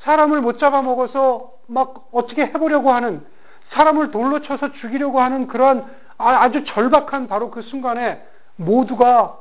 사람을 0.00 0.40
못 0.40 0.58
잡아먹어서 0.58 1.52
막 1.66 2.08
어떻게 2.12 2.42
해보려고 2.42 2.90
하는, 2.90 3.24
사람을 3.70 4.10
돌로 4.10 4.42
쳐서 4.42 4.72
죽이려고 4.72 5.20
하는 5.20 5.46
그러한 5.46 6.02
아, 6.18 6.42
아주 6.42 6.64
절박한 6.64 7.26
바로 7.26 7.50
그 7.50 7.62
순간에 7.62 8.22
모두가 8.56 9.38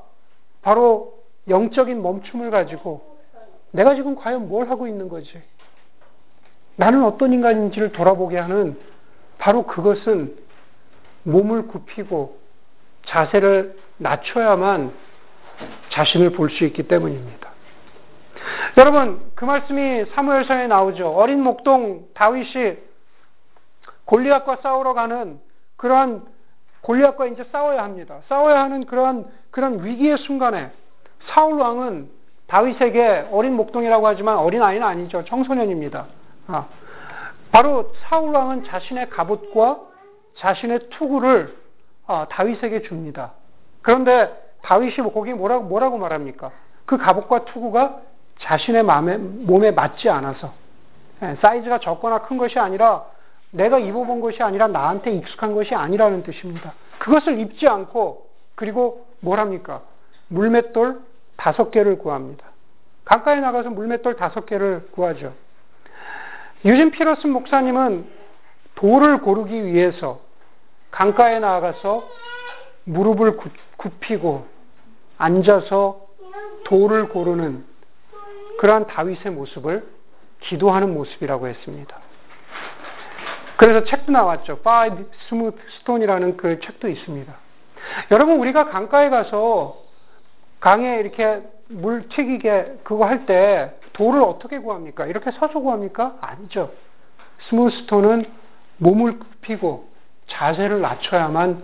바로 0.62 1.20
영적인 1.48 2.02
멈춤을 2.02 2.50
가지고 2.50 3.02
내가 3.72 3.96
지금 3.96 4.16
과연 4.16 4.48
뭘 4.48 4.70
하고 4.70 4.88
있는 4.88 5.10
거지? 5.10 5.42
나는 6.76 7.04
어떤 7.04 7.34
인간인지를 7.34 7.92
돌아보게 7.92 8.38
하는 8.38 8.78
바로 9.38 9.64
그것은 9.64 10.36
몸을 11.24 11.68
굽히고 11.68 12.40
자세를 13.06 13.78
낮춰야만 13.98 14.92
자신을 15.90 16.32
볼 16.32 16.50
수 16.50 16.64
있기 16.66 16.84
때문입니다. 16.84 17.50
여러분, 18.78 19.32
그 19.36 19.46
말씀이 19.46 20.06
사무엘서에 20.16 20.68
나오죠. 20.68 21.10
어린 21.10 21.44
목동 21.44 22.08
다윗이 22.16 22.78
골리앗과 24.06 24.58
싸우러 24.64 24.94
가는 24.94 25.40
그러한 25.78 26.24
골리앗과 26.82 27.28
이제 27.28 27.44
싸워야 27.52 27.84
합니다. 27.84 28.20
싸워야 28.28 28.62
하는 28.64 28.86
그런 28.86 29.26
그런 29.52 29.86
위기의 29.86 30.18
순간에 30.18 30.72
사울 31.28 31.60
왕은 31.60 32.10
다윗에게 32.48 33.28
어린 33.32 33.54
목동이라고 33.54 34.08
하지만 34.08 34.38
어린 34.38 34.62
아이는 34.64 34.86
아니죠. 34.86 35.24
청소년입니다. 35.26 36.08
아, 36.48 36.68
바로 37.52 37.94
사울 38.04 38.34
왕은 38.34 38.64
자신의 38.66 39.10
갑옷과 39.10 39.80
자신의 40.38 40.90
투구를 40.90 41.56
아, 42.08 42.26
다윗에게 42.30 42.84
줍니다. 42.84 43.34
그런데 43.82 44.32
다윗이 44.64 44.98
거기 45.14 45.34
뭐라고 45.34 45.64
뭐라고 45.64 45.98
말합니까? 45.98 46.52
그 46.86 46.98
갑옷과 46.98 47.46
투구가 47.46 48.02
자신의 48.40 48.84
마음에, 48.84 49.18
몸에 49.18 49.72
맞지 49.72 50.10
않아서 50.10 50.54
예, 51.24 51.36
사이즈가 51.42 51.80
적거나 51.80 52.20
큰 52.24 52.38
것이 52.38 52.58
아니라 52.58 53.06
내가 53.52 53.80
입어본 53.80 54.22
것이 54.22 54.42
아니라 54.42 54.68
나한테 54.68 55.12
익숙한 55.12 55.54
것이 55.54 55.76
아니라는 55.76 56.24
뜻입니다. 56.24 56.74
그것을 57.00 57.40
입지 57.40 57.68
않고 57.68 58.28
그리고 58.56 59.06
뭘 59.20 59.40
합니까? 59.40 59.82
물맷돌 60.30 61.02
다섯 61.38 61.72
개를 61.72 61.98
구합니다. 61.98 62.46
강가에 63.06 63.40
나가서 63.40 63.70
물맷돌 63.70 64.16
다섯 64.16 64.46
개를 64.46 64.90
구하죠. 64.92 65.34
유진 66.63 66.91
피러슨 66.91 67.32
목사님은 67.32 68.08
돌을 68.76 69.21
고르기 69.21 69.65
위해서 69.65 70.19
강가에 70.91 71.39
나가서 71.39 72.08
무릎을 72.84 73.38
굽히고 73.78 74.45
앉아서 75.17 76.02
돌을 76.65 77.10
고르는 77.10 77.65
그러한 78.60 78.88
다윗의 78.88 79.32
모습을 79.32 79.88
기도하는 80.41 80.93
모습이라고 80.93 81.47
했습니다. 81.47 81.97
그래서 83.58 83.86
책도 83.86 84.12
나왔죠. 84.12 84.58
Five 84.62 85.06
Smooth 85.28 85.60
Stone이라는 85.80 86.38
그 86.38 86.60
책도 86.60 86.89
있습니다. 86.89 87.34
여러분 88.12 88.38
우리가 88.39 88.65
강가에 88.69 89.10
가서 89.10 89.78
강에 90.60 91.00
이렇게 91.00 91.41
물 91.69 92.08
튀기게 92.10 92.80
그거 92.84 93.06
할 93.06 93.26
때 93.26 93.71
돌을 93.94 94.22
어떻게 94.22 94.60
구합니까? 94.60 95.06
이렇게 95.06 95.32
서서 95.32 95.60
구합니까? 95.60 96.18
아니죠. 96.22 96.72
스무스톤은 97.50 98.26
몸을 98.78 99.20
굽히고 99.20 99.90
자세를 100.28 100.82
낮춰야만 100.82 101.64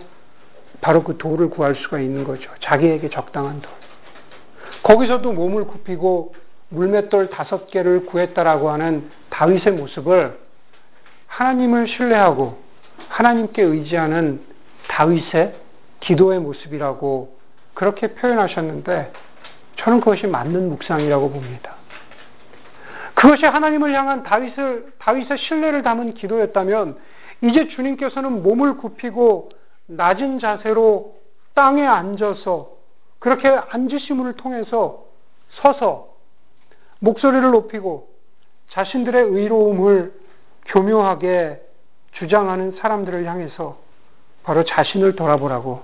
바로 0.80 1.02
그 1.02 1.18
돌을 1.18 1.50
구할 1.50 1.74
수가 1.76 2.00
있는 2.00 2.24
거죠. 2.24 2.50
자기에게 2.60 3.10
적당한 3.10 3.60
돌. 3.60 3.72
거기서도 4.82 5.32
몸을 5.32 5.64
굽히고 5.64 6.34
물맷돌 6.70 7.30
다섯 7.30 7.68
개를 7.68 8.06
구했다라고 8.06 8.70
하는 8.70 9.10
다윗의 9.30 9.72
모습을 9.72 10.38
하나님을 11.26 11.88
신뢰하고 11.88 12.58
하나님께 13.08 13.62
의지하는 13.62 14.42
다윗의 14.88 15.54
기도의 16.00 16.40
모습이라고 16.40 17.38
그렇게 17.74 18.14
표현하셨는데 18.14 19.12
저는 19.76 20.00
그것이 20.00 20.26
맞는 20.26 20.68
묵상이라고 20.70 21.30
봅니다. 21.30 21.77
그것이 23.18 23.44
하나님을 23.44 23.92
향한 23.94 24.22
다윗을 24.22 24.92
다윗의 25.00 25.38
신뢰를 25.38 25.82
담은 25.82 26.14
기도였다면 26.14 26.96
이제 27.42 27.66
주님께서는 27.66 28.44
몸을 28.44 28.76
굽히고 28.76 29.50
낮은 29.86 30.38
자세로 30.38 31.16
땅에 31.54 31.84
앉아서 31.84 32.70
그렇게 33.18 33.48
앉으심을 33.48 34.34
통해서 34.34 35.04
서서 35.48 36.14
목소리를 37.00 37.50
높이고 37.50 38.08
자신들의 38.70 39.20
의로움을 39.20 40.12
교묘하게 40.66 41.60
주장하는 42.12 42.76
사람들을 42.78 43.24
향해서 43.26 43.78
바로 44.44 44.64
자신을 44.64 45.16
돌아보라고 45.16 45.82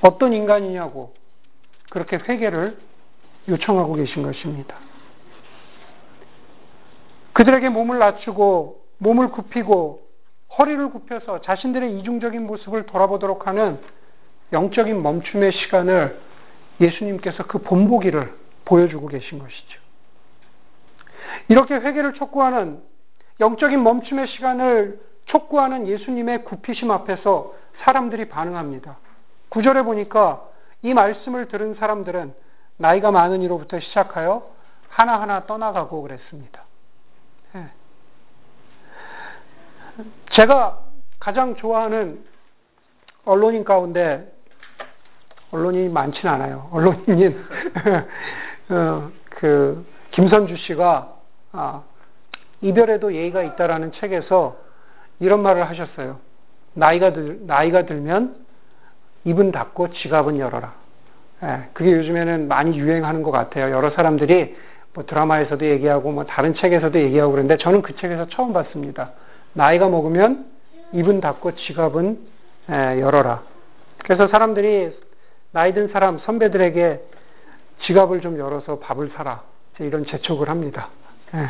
어떤 0.00 0.32
인간이냐고 0.32 1.12
그렇게 1.90 2.18
회개를 2.18 2.78
요청하고 3.48 3.94
계신 3.94 4.22
것입니다. 4.22 4.76
그들에게 7.40 7.70
몸을 7.70 7.98
낮추고 7.98 8.82
몸을 8.98 9.30
굽히고 9.30 10.02
허리를 10.58 10.90
굽혀서 10.90 11.40
자신들의 11.40 11.98
이중적인 11.98 12.46
모습을 12.46 12.84
돌아보도록 12.84 13.46
하는 13.46 13.80
영적인 14.52 15.02
멈춤의 15.02 15.52
시간을 15.52 16.20
예수님께서 16.82 17.46
그 17.46 17.62
본보기를 17.62 18.36
보여주고 18.66 19.06
계신 19.06 19.38
것이죠. 19.38 19.80
이렇게 21.48 21.76
회개를 21.76 22.12
촉구하는 22.12 22.82
영적인 23.40 23.82
멈춤의 23.82 24.26
시간을 24.28 25.00
촉구하는 25.24 25.88
예수님의 25.88 26.44
굽히심 26.44 26.90
앞에서 26.90 27.54
사람들이 27.78 28.28
반응합니다. 28.28 28.98
구절에 29.48 29.80
보니까 29.80 30.46
이 30.82 30.92
말씀을 30.92 31.48
들은 31.48 31.74
사람들은 31.76 32.34
나이가 32.76 33.10
많은 33.10 33.40
이로부터 33.40 33.80
시작하여 33.80 34.46
하나하나 34.90 35.46
떠나가고 35.46 36.02
그랬습니다. 36.02 36.64
예. 37.56 37.66
제가 40.32 40.78
가장 41.18 41.56
좋아하는 41.56 42.24
언론인 43.24 43.64
가운데 43.64 44.32
언론인이 45.50 45.88
많지는 45.88 46.32
않아요. 46.34 46.68
언론인인 46.72 47.44
어, 48.70 49.10
그 49.30 49.84
김선주 50.12 50.56
씨가 50.56 51.16
아, 51.52 51.82
이별에도 52.60 53.14
예의가 53.14 53.42
있다라는 53.42 53.92
책에서 53.92 54.56
이런 55.18 55.42
말을 55.42 55.68
하셨어요. 55.68 56.18
나이가 56.74 57.12
들 57.12 57.40
나이가 57.46 57.84
들면 57.84 58.36
입은 59.24 59.50
닫고 59.52 59.92
지갑은 59.92 60.38
열어라. 60.38 60.72
예, 61.42 61.68
그게 61.72 61.92
요즘에는 61.92 62.48
많이 62.48 62.78
유행하는 62.78 63.22
것 63.22 63.30
같아요. 63.30 63.70
여러 63.70 63.90
사람들이 63.90 64.56
뭐 64.94 65.04
드라마에서도 65.06 65.64
얘기하고 65.64 66.10
뭐 66.10 66.24
다른 66.24 66.54
책에서도 66.54 66.98
얘기하고 66.98 67.32
그러는데 67.32 67.56
저는 67.58 67.82
그 67.82 67.94
책에서 67.96 68.28
처음 68.28 68.52
봤습니다. 68.52 69.12
나이가 69.52 69.88
먹으면 69.88 70.46
입은 70.92 71.20
닫고 71.20 71.54
지갑은 71.54 72.18
예, 72.70 73.00
열어라. 73.00 73.42
그래서 73.98 74.28
사람들이 74.28 74.96
나이 75.52 75.74
든 75.74 75.88
사람 75.88 76.18
선배들에게 76.20 77.00
지갑을 77.82 78.20
좀 78.20 78.38
열어서 78.38 78.78
밥을 78.78 79.10
사라. 79.16 79.42
이런 79.78 80.04
재촉을 80.04 80.50
합니다. 80.50 80.88
예. 81.34 81.48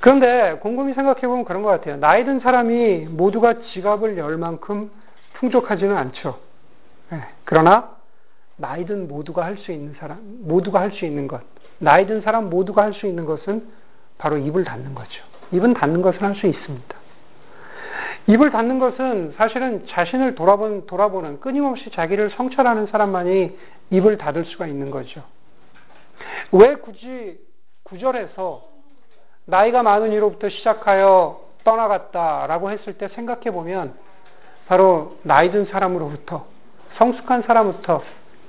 그런데 0.00 0.58
곰곰이 0.60 0.92
생각해 0.92 1.20
보면 1.22 1.44
그런 1.44 1.62
것 1.62 1.70
같아요. 1.70 1.96
나이 1.96 2.24
든 2.24 2.40
사람이 2.40 3.06
모두가 3.10 3.60
지갑을 3.72 4.18
열 4.18 4.36
만큼 4.36 4.90
풍족하지는 5.34 5.96
않죠. 5.96 6.38
예. 7.12 7.22
그러나 7.44 7.96
나이 8.56 8.84
든 8.84 9.08
모두가 9.08 9.44
할 9.44 9.56
수 9.58 9.72
있는 9.72 9.94
사람, 9.98 10.18
모두가 10.42 10.80
할 10.80 10.90
수 10.92 11.04
있는 11.04 11.26
것, 11.26 11.40
나이 11.78 12.06
든 12.06 12.20
사람 12.22 12.50
모두가 12.50 12.82
할 12.82 12.92
수 12.94 13.06
있는 13.06 13.24
것은 13.24 13.68
바로 14.18 14.38
입을 14.38 14.64
닫는 14.64 14.94
거죠. 14.94 15.22
입은 15.52 15.74
닫는 15.74 16.02
것을 16.02 16.22
할 16.22 16.34
수 16.34 16.46
있습니다. 16.46 16.96
입을 18.28 18.50
닫는 18.50 18.78
것은 18.78 19.34
사실은 19.36 19.86
자신을 19.86 20.34
돌아보는, 20.34 20.86
돌아보는 20.86 21.40
끊임없이 21.40 21.90
자기를 21.90 22.30
성찰하는 22.30 22.86
사람만이 22.88 23.56
입을 23.90 24.18
닫을 24.18 24.44
수가 24.46 24.66
있는 24.66 24.90
거죠. 24.90 25.22
왜 26.50 26.74
굳이 26.74 27.38
구절에서 27.84 28.64
나이가 29.44 29.82
많은 29.82 30.12
이로부터 30.12 30.48
시작하여 30.48 31.40
떠나갔다라고 31.62 32.70
했을 32.70 32.94
때 32.98 33.08
생각해 33.08 33.52
보면 33.52 33.94
바로 34.66 35.18
나이 35.22 35.52
든 35.52 35.66
사람으로부터 35.66 36.46
성숙한 36.96 37.42
사람부터 37.42 38.02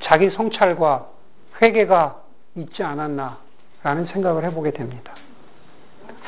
자기 0.03 0.31
성찰과 0.31 1.07
회개가 1.61 2.23
있지 2.57 2.83
않았나라는 2.83 4.07
생각을 4.11 4.43
해보게 4.45 4.71
됩니다. 4.71 5.13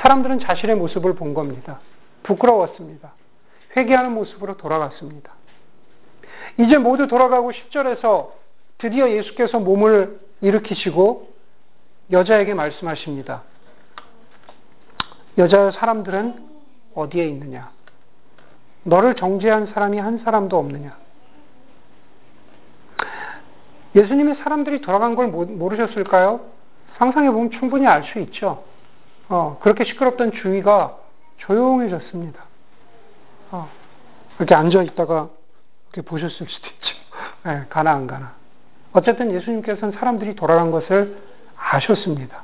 사람들은 0.01 0.39
자신의 0.39 0.75
모습을 0.77 1.15
본 1.15 1.33
겁니다. 1.33 1.79
부끄러웠습니다. 2.23 3.13
회개하는 3.75 4.13
모습으로 4.13 4.57
돌아갔습니다. 4.57 5.31
이제 6.57 6.77
모두 6.77 7.07
돌아가고 7.07 7.51
10절에서 7.51 8.31
드디어 8.77 9.09
예수께서 9.09 9.59
몸을 9.59 10.19
일으키시고 10.41 11.29
여자에게 12.11 12.53
말씀하십니다. 12.53 13.43
여자 15.37 15.71
사람들은 15.71 16.47
어디에 16.95 17.27
있느냐? 17.27 17.71
너를 18.83 19.15
정죄한 19.15 19.67
사람이 19.67 19.99
한 19.99 20.19
사람도 20.19 20.57
없느냐? 20.57 20.97
예수님이 23.95 24.35
사람들이 24.35 24.81
돌아간 24.81 25.15
걸 25.15 25.27
모르셨을까요? 25.27 26.41
상상해 26.97 27.31
보면 27.31 27.51
충분히 27.51 27.87
알 27.87 28.03
수 28.03 28.19
있죠. 28.19 28.63
어, 29.29 29.57
그렇게 29.61 29.85
시끄럽던 29.85 30.31
주위가 30.33 30.97
조용해졌습니다. 31.37 32.43
어, 33.51 33.69
이렇게 34.37 34.55
앉아 34.55 34.83
있다가 34.83 35.29
이렇게 35.93 36.07
보셨을 36.07 36.47
수도 36.47 36.67
있죠. 36.67 36.95
네, 37.45 37.65
가나 37.69 37.91
안 37.91 38.07
가나. 38.07 38.33
어쨌든 38.91 39.31
예수님께서는 39.33 39.97
사람들이 39.97 40.35
돌아간 40.35 40.71
것을 40.71 41.17
아셨습니다. 41.55 42.43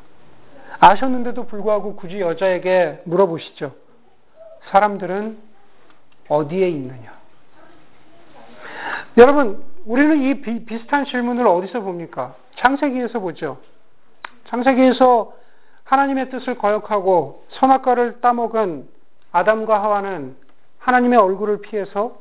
아셨는데도 0.79 1.47
불구하고 1.47 1.95
굳이 1.95 2.19
여자에게 2.19 3.01
물어보시죠. 3.05 3.73
사람들은 4.69 5.38
어디에 6.27 6.69
있느냐? 6.69 7.13
여러분, 9.17 9.63
우리는 9.86 10.24
이 10.24 10.41
비, 10.41 10.65
비슷한 10.65 11.06
질문을 11.06 11.48
어디서 11.48 11.82
봅니까? 11.82 12.36
창세기에서 12.58 13.19
보죠. 13.19 13.58
창세기에서 14.48 15.34
하나님의 15.84 16.32
뜻을 16.32 16.58
거역하고 16.58 17.45
선악과를 17.52 18.21
따먹은 18.21 18.88
아담과 19.32 19.84
하와는 19.84 20.36
하나님의 20.80 21.19
얼굴을 21.19 21.62
피해서 21.62 22.17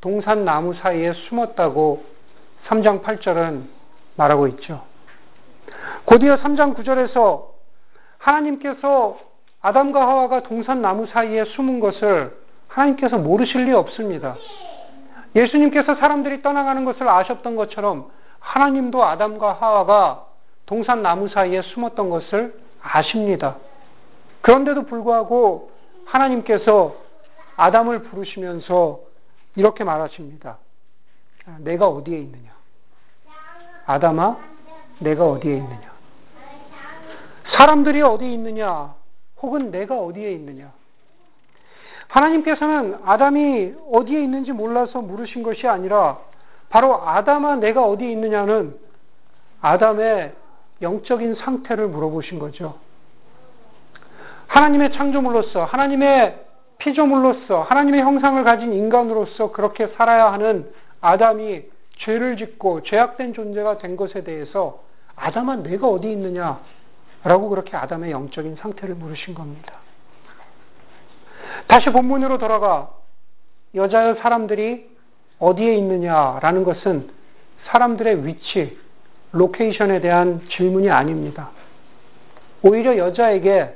동산 0.00 0.44
나무 0.44 0.74
사이에 0.74 1.12
숨었다고 1.12 2.04
3장 2.68 3.02
8절은 3.02 3.62
말하고 4.16 4.46
있죠. 4.48 4.82
곧이어 6.04 6.36
3장 6.36 6.76
9절에서 6.76 7.46
하나님께서 8.18 9.18
아담과 9.60 10.06
하와가 10.06 10.42
동산 10.44 10.82
나무 10.82 11.06
사이에 11.06 11.44
숨은 11.44 11.80
것을 11.80 12.36
하나님께서 12.68 13.18
모르실 13.18 13.64
리 13.64 13.72
없습니다. 13.72 14.36
예수님께서 15.36 15.96
사람들이 15.96 16.42
떠나가는 16.42 16.84
것을 16.84 17.08
아셨던 17.08 17.56
것처럼 17.56 18.10
하나님도 18.40 19.04
아담과 19.04 19.52
하와가 19.52 20.26
동산 20.64 21.02
나무 21.02 21.28
사이에 21.28 21.62
숨었던 21.62 22.10
것을 22.10 22.58
아십니다. 22.82 23.56
그런데도 24.40 24.86
불구하고 24.86 25.70
하나님께서 26.06 26.96
아담을 27.56 28.04
부르시면서 28.04 29.00
이렇게 29.56 29.84
말하십니다. 29.84 30.58
내가 31.58 31.88
어디에 31.88 32.18
있느냐? 32.18 32.50
아담아, 33.86 34.36
내가 35.00 35.26
어디에 35.26 35.56
있느냐? 35.56 35.92
사람들이 37.56 38.02
어디에 38.02 38.32
있느냐? 38.32 38.94
혹은 39.42 39.70
내가 39.70 39.98
어디에 39.98 40.32
있느냐? 40.32 40.72
하나님께서는 42.08 42.98
아담이 43.04 43.74
어디에 43.92 44.22
있는지 44.22 44.52
몰라서 44.52 45.00
물으신 45.00 45.42
것이 45.42 45.66
아니라 45.66 46.18
바로 46.68 47.06
아담아 47.06 47.56
내가 47.56 47.84
어디에 47.84 48.10
있느냐는 48.12 48.76
아담의 49.60 50.32
영적인 50.82 51.34
상태를 51.36 51.88
물어보신 51.88 52.38
거죠. 52.38 52.74
하나님의 54.48 54.92
창조물로서 54.92 55.64
하나님의 55.64 56.44
피조물로서 56.78 57.62
하나님의 57.62 58.02
형상을 58.02 58.42
가진 58.44 58.72
인간으로서 58.72 59.50
그렇게 59.52 59.88
살아야 59.96 60.32
하는 60.32 60.70
아담이 61.00 61.62
죄를 61.98 62.36
짓고 62.36 62.82
죄악된 62.82 63.32
존재가 63.32 63.78
된 63.78 63.96
것에 63.96 64.22
대해서 64.22 64.80
아담아 65.16 65.56
내가 65.56 65.88
어디 65.88 66.10
있느냐 66.12 66.60
라고 67.24 67.48
그렇게 67.48 67.76
아담의 67.76 68.10
영적인 68.10 68.56
상태를 68.56 68.94
물으신 68.94 69.34
겁니다. 69.34 69.72
다시 71.68 71.90
본문으로 71.90 72.38
돌아가 72.38 72.90
여자의 73.74 74.16
사람들이 74.16 74.88
어디에 75.38 75.74
있느냐라는 75.74 76.64
것은 76.64 77.10
사람들의 77.66 78.26
위치, 78.26 78.78
location에 79.32 80.00
대한 80.00 80.46
질문이 80.50 80.88
아닙니다. 80.90 81.50
오히려 82.62 82.96
여자에게 82.96 83.74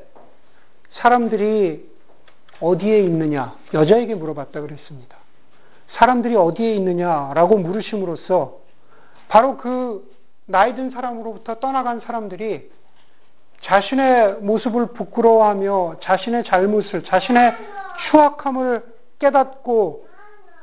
사람들이 0.93 1.89
어디에 2.61 3.01
있느냐, 3.01 3.55
여자에게 3.75 4.15
물어봤다 4.15 4.61
그랬습니다. 4.61 5.17
사람들이 5.93 6.37
어디에 6.37 6.75
있느냐라고 6.75 7.59
물으심으로써 7.59 8.59
바로 9.29 9.57
그 9.57 10.09
나이 10.47 10.75
든 10.75 10.91
사람으로부터 10.91 11.57
떠나간 11.57 12.01
사람들이 12.01 12.71
자신의 13.63 14.37
모습을 14.41 14.87
부끄러워하며 14.89 15.97
자신의 16.01 16.45
잘못을, 16.45 17.05
자신의 17.05 17.57
추악함을 18.09 18.85
깨닫고 19.19 20.07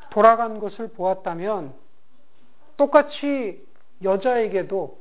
돌아간 0.09 0.59
것을 0.59 0.89
보았다면 0.89 1.73
똑같이 2.77 3.65
여자에게도 4.03 4.97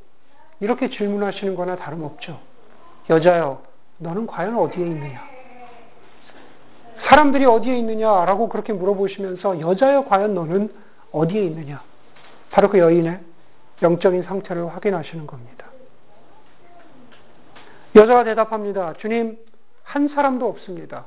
이렇게 0.61 0.89
질문하시는 0.91 1.55
거나 1.55 1.77
다름없죠. 1.77 2.39
여자여, 3.11 3.63
너는 3.99 4.27
과연 4.27 4.57
어디에 4.57 4.85
있느냐? 4.85 5.23
사람들이 7.09 7.45
어디에 7.45 7.77
있느냐라고 7.79 8.49
그렇게 8.49 8.73
물어보시면서 8.73 9.61
여자여, 9.61 10.07
과연 10.07 10.35
너는 10.35 10.75
어디에 11.13 11.43
있느냐? 11.45 11.83
바로 12.51 12.69
그 12.71 12.79
여인의 12.79 13.21
영적인 13.83 14.23
상태를 14.23 14.75
확인하시는 14.75 15.27
겁니다. 15.27 15.67
여자가 17.95 18.25
대답합니다. 18.25 18.95
주님, 18.95 19.39
한 19.83 20.09
사람도 20.09 20.49
없습니다. 20.49 21.07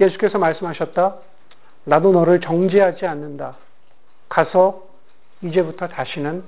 예수께서 0.00 0.38
말씀하셨다. 0.38 1.16
나도 1.84 2.12
너를 2.12 2.40
정죄하지 2.40 3.06
않는다. 3.06 3.56
가서 4.28 4.82
이제부터 5.42 5.88
다시는 5.88 6.44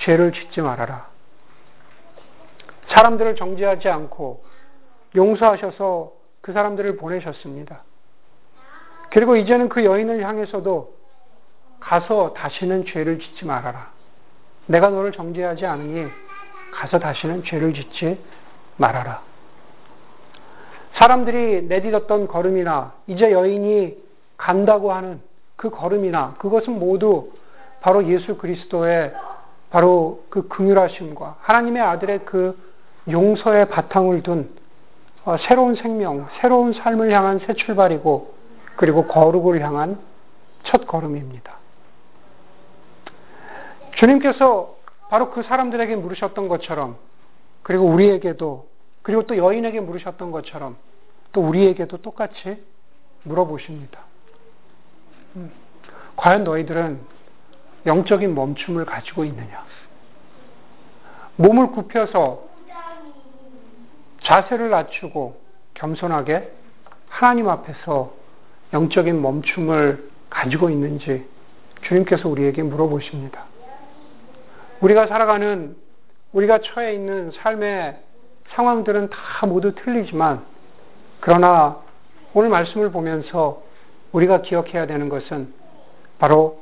죄를 0.00 0.32
짓지 0.32 0.60
말아라. 0.60 1.08
사람들을 2.88 3.36
정죄하지 3.36 3.88
않고 3.88 4.44
용서하셔서 5.16 6.12
그 6.40 6.52
사람들을 6.52 6.96
보내셨습니다. 6.96 7.82
그리고 9.10 9.36
이제는 9.36 9.68
그 9.68 9.84
여인을 9.84 10.22
향해서도 10.22 10.96
가서 11.80 12.34
다시는 12.34 12.84
죄를 12.86 13.18
짓지 13.18 13.44
말아라. 13.44 13.90
내가 14.66 14.90
너를 14.90 15.12
정죄하지 15.12 15.64
않으니 15.64 16.10
가서 16.70 16.98
다시는 16.98 17.44
죄를 17.44 17.72
짓지 17.72 18.22
말아라. 18.76 19.22
사람들이 20.94 21.62
내딛었던 21.62 22.28
걸음이나 22.28 22.92
이제 23.06 23.30
여인이 23.30 23.96
간다고 24.36 24.92
하는 24.92 25.20
그 25.56 25.70
걸음이나 25.70 26.36
그것은 26.38 26.78
모두 26.78 27.32
바로 27.80 28.06
예수 28.08 28.36
그리스도의 28.36 29.12
바로 29.70 30.24
그 30.30 30.48
긍휼하심과 30.48 31.36
하나님의 31.40 31.82
아들의 31.82 32.20
그 32.24 32.58
용서의 33.08 33.68
바탕을 33.68 34.22
둔 34.22 34.50
어, 35.24 35.36
새로운 35.46 35.74
생명, 35.74 36.26
새로운 36.40 36.72
삶을 36.72 37.12
향한 37.12 37.38
새 37.40 37.54
출발이고 37.54 38.34
그리고 38.76 39.06
거룩을 39.06 39.60
향한 39.60 39.98
첫 40.64 40.86
걸음입니다. 40.86 41.52
주님께서 43.96 44.74
바로 45.10 45.30
그 45.30 45.42
사람들에게 45.42 45.96
물으셨던 45.96 46.48
것처럼 46.48 46.96
그리고 47.62 47.86
우리에게도 47.86 48.66
그리고 49.08 49.22
또 49.22 49.38
여인에게 49.38 49.80
물으셨던 49.80 50.30
것처럼 50.32 50.76
또 51.32 51.40
우리에게도 51.40 51.96
똑같이 52.02 52.62
물어보십니다. 53.22 54.00
음, 55.36 55.50
과연 56.14 56.44
너희들은 56.44 57.00
영적인 57.86 58.34
멈춤을 58.34 58.84
가지고 58.84 59.24
있느냐? 59.24 59.64
몸을 61.36 61.68
굽혀서 61.68 62.44
자세를 64.24 64.68
낮추고 64.68 65.40
겸손하게 65.72 66.52
하나님 67.08 67.48
앞에서 67.48 68.12
영적인 68.74 69.22
멈춤을 69.22 70.10
가지고 70.28 70.68
있는지 70.68 71.26
주님께서 71.80 72.28
우리에게 72.28 72.62
물어보십니다. 72.62 73.42
우리가 74.82 75.06
살아가는 75.06 75.74
우리가 76.34 76.58
처해 76.58 76.92
있는 76.92 77.30
삶의 77.30 78.07
상황들은 78.50 79.10
다 79.10 79.46
모두 79.46 79.74
틀리지만 79.74 80.44
그러나 81.20 81.78
오늘 82.34 82.48
말씀을 82.48 82.90
보면서 82.90 83.62
우리가 84.12 84.42
기억해야 84.42 84.86
되는 84.86 85.08
것은 85.08 85.52
바로 86.18 86.60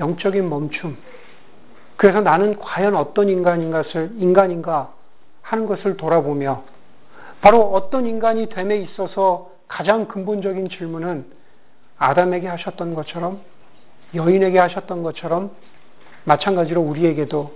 영적인 0.00 0.48
멈춤. 0.48 0.96
그래서 1.96 2.20
나는 2.20 2.58
과연 2.58 2.96
어떤 2.96 3.28
인간인가를, 3.28 4.12
인간인가 4.16 4.92
하는 5.42 5.66
것을 5.66 5.96
돌아보며 5.96 6.62
바로 7.40 7.60
어떤 7.72 8.06
인간이 8.06 8.48
됨에 8.48 8.76
있어서 8.78 9.50
가장 9.68 10.08
근본적인 10.08 10.68
질문은 10.70 11.26
아담에게 11.98 12.48
하셨던 12.48 12.94
것처럼 12.94 13.40
여인에게 14.14 14.58
하셨던 14.58 15.02
것처럼 15.02 15.50
마찬가지로 16.24 16.80
우리에게도 16.80 17.52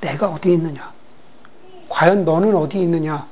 내가 0.00 0.28
어디 0.28 0.52
있느냐? 0.52 0.92
과연 1.88 2.24
너는 2.24 2.54
어디 2.56 2.78
있느냐? 2.78 3.26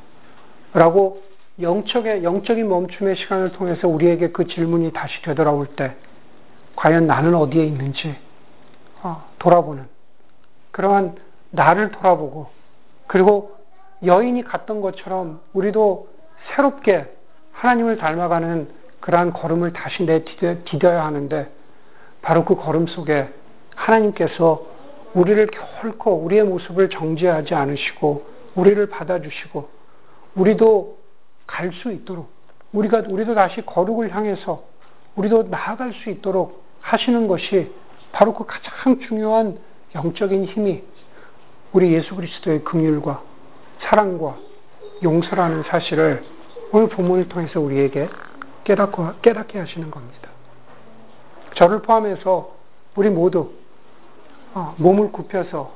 라고 0.72 1.22
영적의, 1.60 2.22
영적인 2.22 2.68
멈춤의 2.68 3.16
시간을 3.16 3.52
통해서 3.52 3.88
우리에게 3.88 4.28
그 4.28 4.46
질문이 4.46 4.92
다시 4.92 5.20
되돌아올 5.22 5.66
때, 5.68 5.94
과연 6.76 7.06
나는 7.06 7.34
어디에 7.34 7.64
있는지 7.64 8.14
어, 9.02 9.24
돌아보는 9.38 9.86
그러한 10.70 11.16
나를 11.50 11.90
돌아보고 11.90 12.48
그리고 13.06 13.56
여인이 14.04 14.42
갔던 14.44 14.82
것처럼 14.82 15.40
우리도 15.54 16.08
새롭게 16.48 17.06
하나님을 17.52 17.96
닮아가는 17.96 18.68
그러한 19.00 19.32
걸음을 19.32 19.72
다시 19.72 20.02
내디뎌야 20.04 21.04
하는데 21.04 21.50
바로 22.20 22.44
그 22.44 22.56
걸음 22.56 22.86
속에 22.86 23.28
하나님께서 23.74 24.66
우리를 25.14 25.46
결코 25.46 26.12
우리의 26.24 26.44
모습을 26.44 26.90
정죄하지 26.90 27.54
않으시고 27.54 28.26
우리를 28.56 28.84
받아주시고 28.88 29.68
우리도 30.34 30.96
갈 31.46 31.72
수 31.72 31.92
있도록 31.92 32.30
우리가 32.72 33.04
우리도 33.08 33.34
다시 33.34 33.64
거룩을 33.64 34.14
향해서 34.14 34.62
우리도 35.14 35.44
나아갈 35.44 35.92
수 35.94 36.10
있도록 36.10 36.62
하시는 36.80 37.28
것이 37.28 37.72
바로 38.12 38.34
그 38.34 38.44
가장 38.44 38.98
중요한 39.00 39.58
영적인 39.94 40.44
힘이 40.46 40.82
우리 41.72 41.92
예수 41.92 42.14
그리스도의 42.14 42.64
긍휼과 42.64 43.22
사랑과 43.80 44.36
용서라는 45.02 45.62
사실을 45.64 46.24
오늘 46.72 46.88
본문을 46.88 47.28
통해서 47.28 47.60
우리에게 47.60 48.08
깨닫고, 48.64 49.20
깨닫게 49.22 49.58
하시는 49.58 49.90
겁니다. 49.90 50.28
저를 51.54 51.80
포함해서 51.82 52.54
우리 52.96 53.08
모두 53.08 53.52
어, 54.54 54.74
몸을 54.78 55.12
굽혀서 55.12 55.72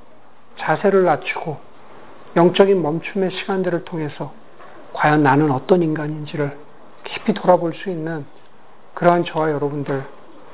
자세를 0.59 1.05
낮추고 1.05 1.70
영적인 2.37 2.81
멈춤의 2.81 3.31
시간들을 3.33 3.85
통해서 3.85 4.33
과연 4.93 5.23
나는 5.23 5.51
어떤 5.51 5.83
인간인지를 5.83 6.57
깊이 7.05 7.35
돌아볼 7.35 7.75
수 7.75 7.91
있는 7.91 8.25
그러한 8.95 9.25
저와 9.25 9.51
여러분들 9.51 10.05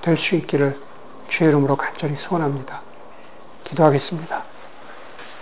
될 0.03 0.17
수 0.19 0.37
있기를 0.37 0.79
주의 1.31 1.49
이름으로 1.49 1.77
간절히 1.77 2.15
소원합니다. 2.29 2.81
기도하겠습니다. 3.65 4.56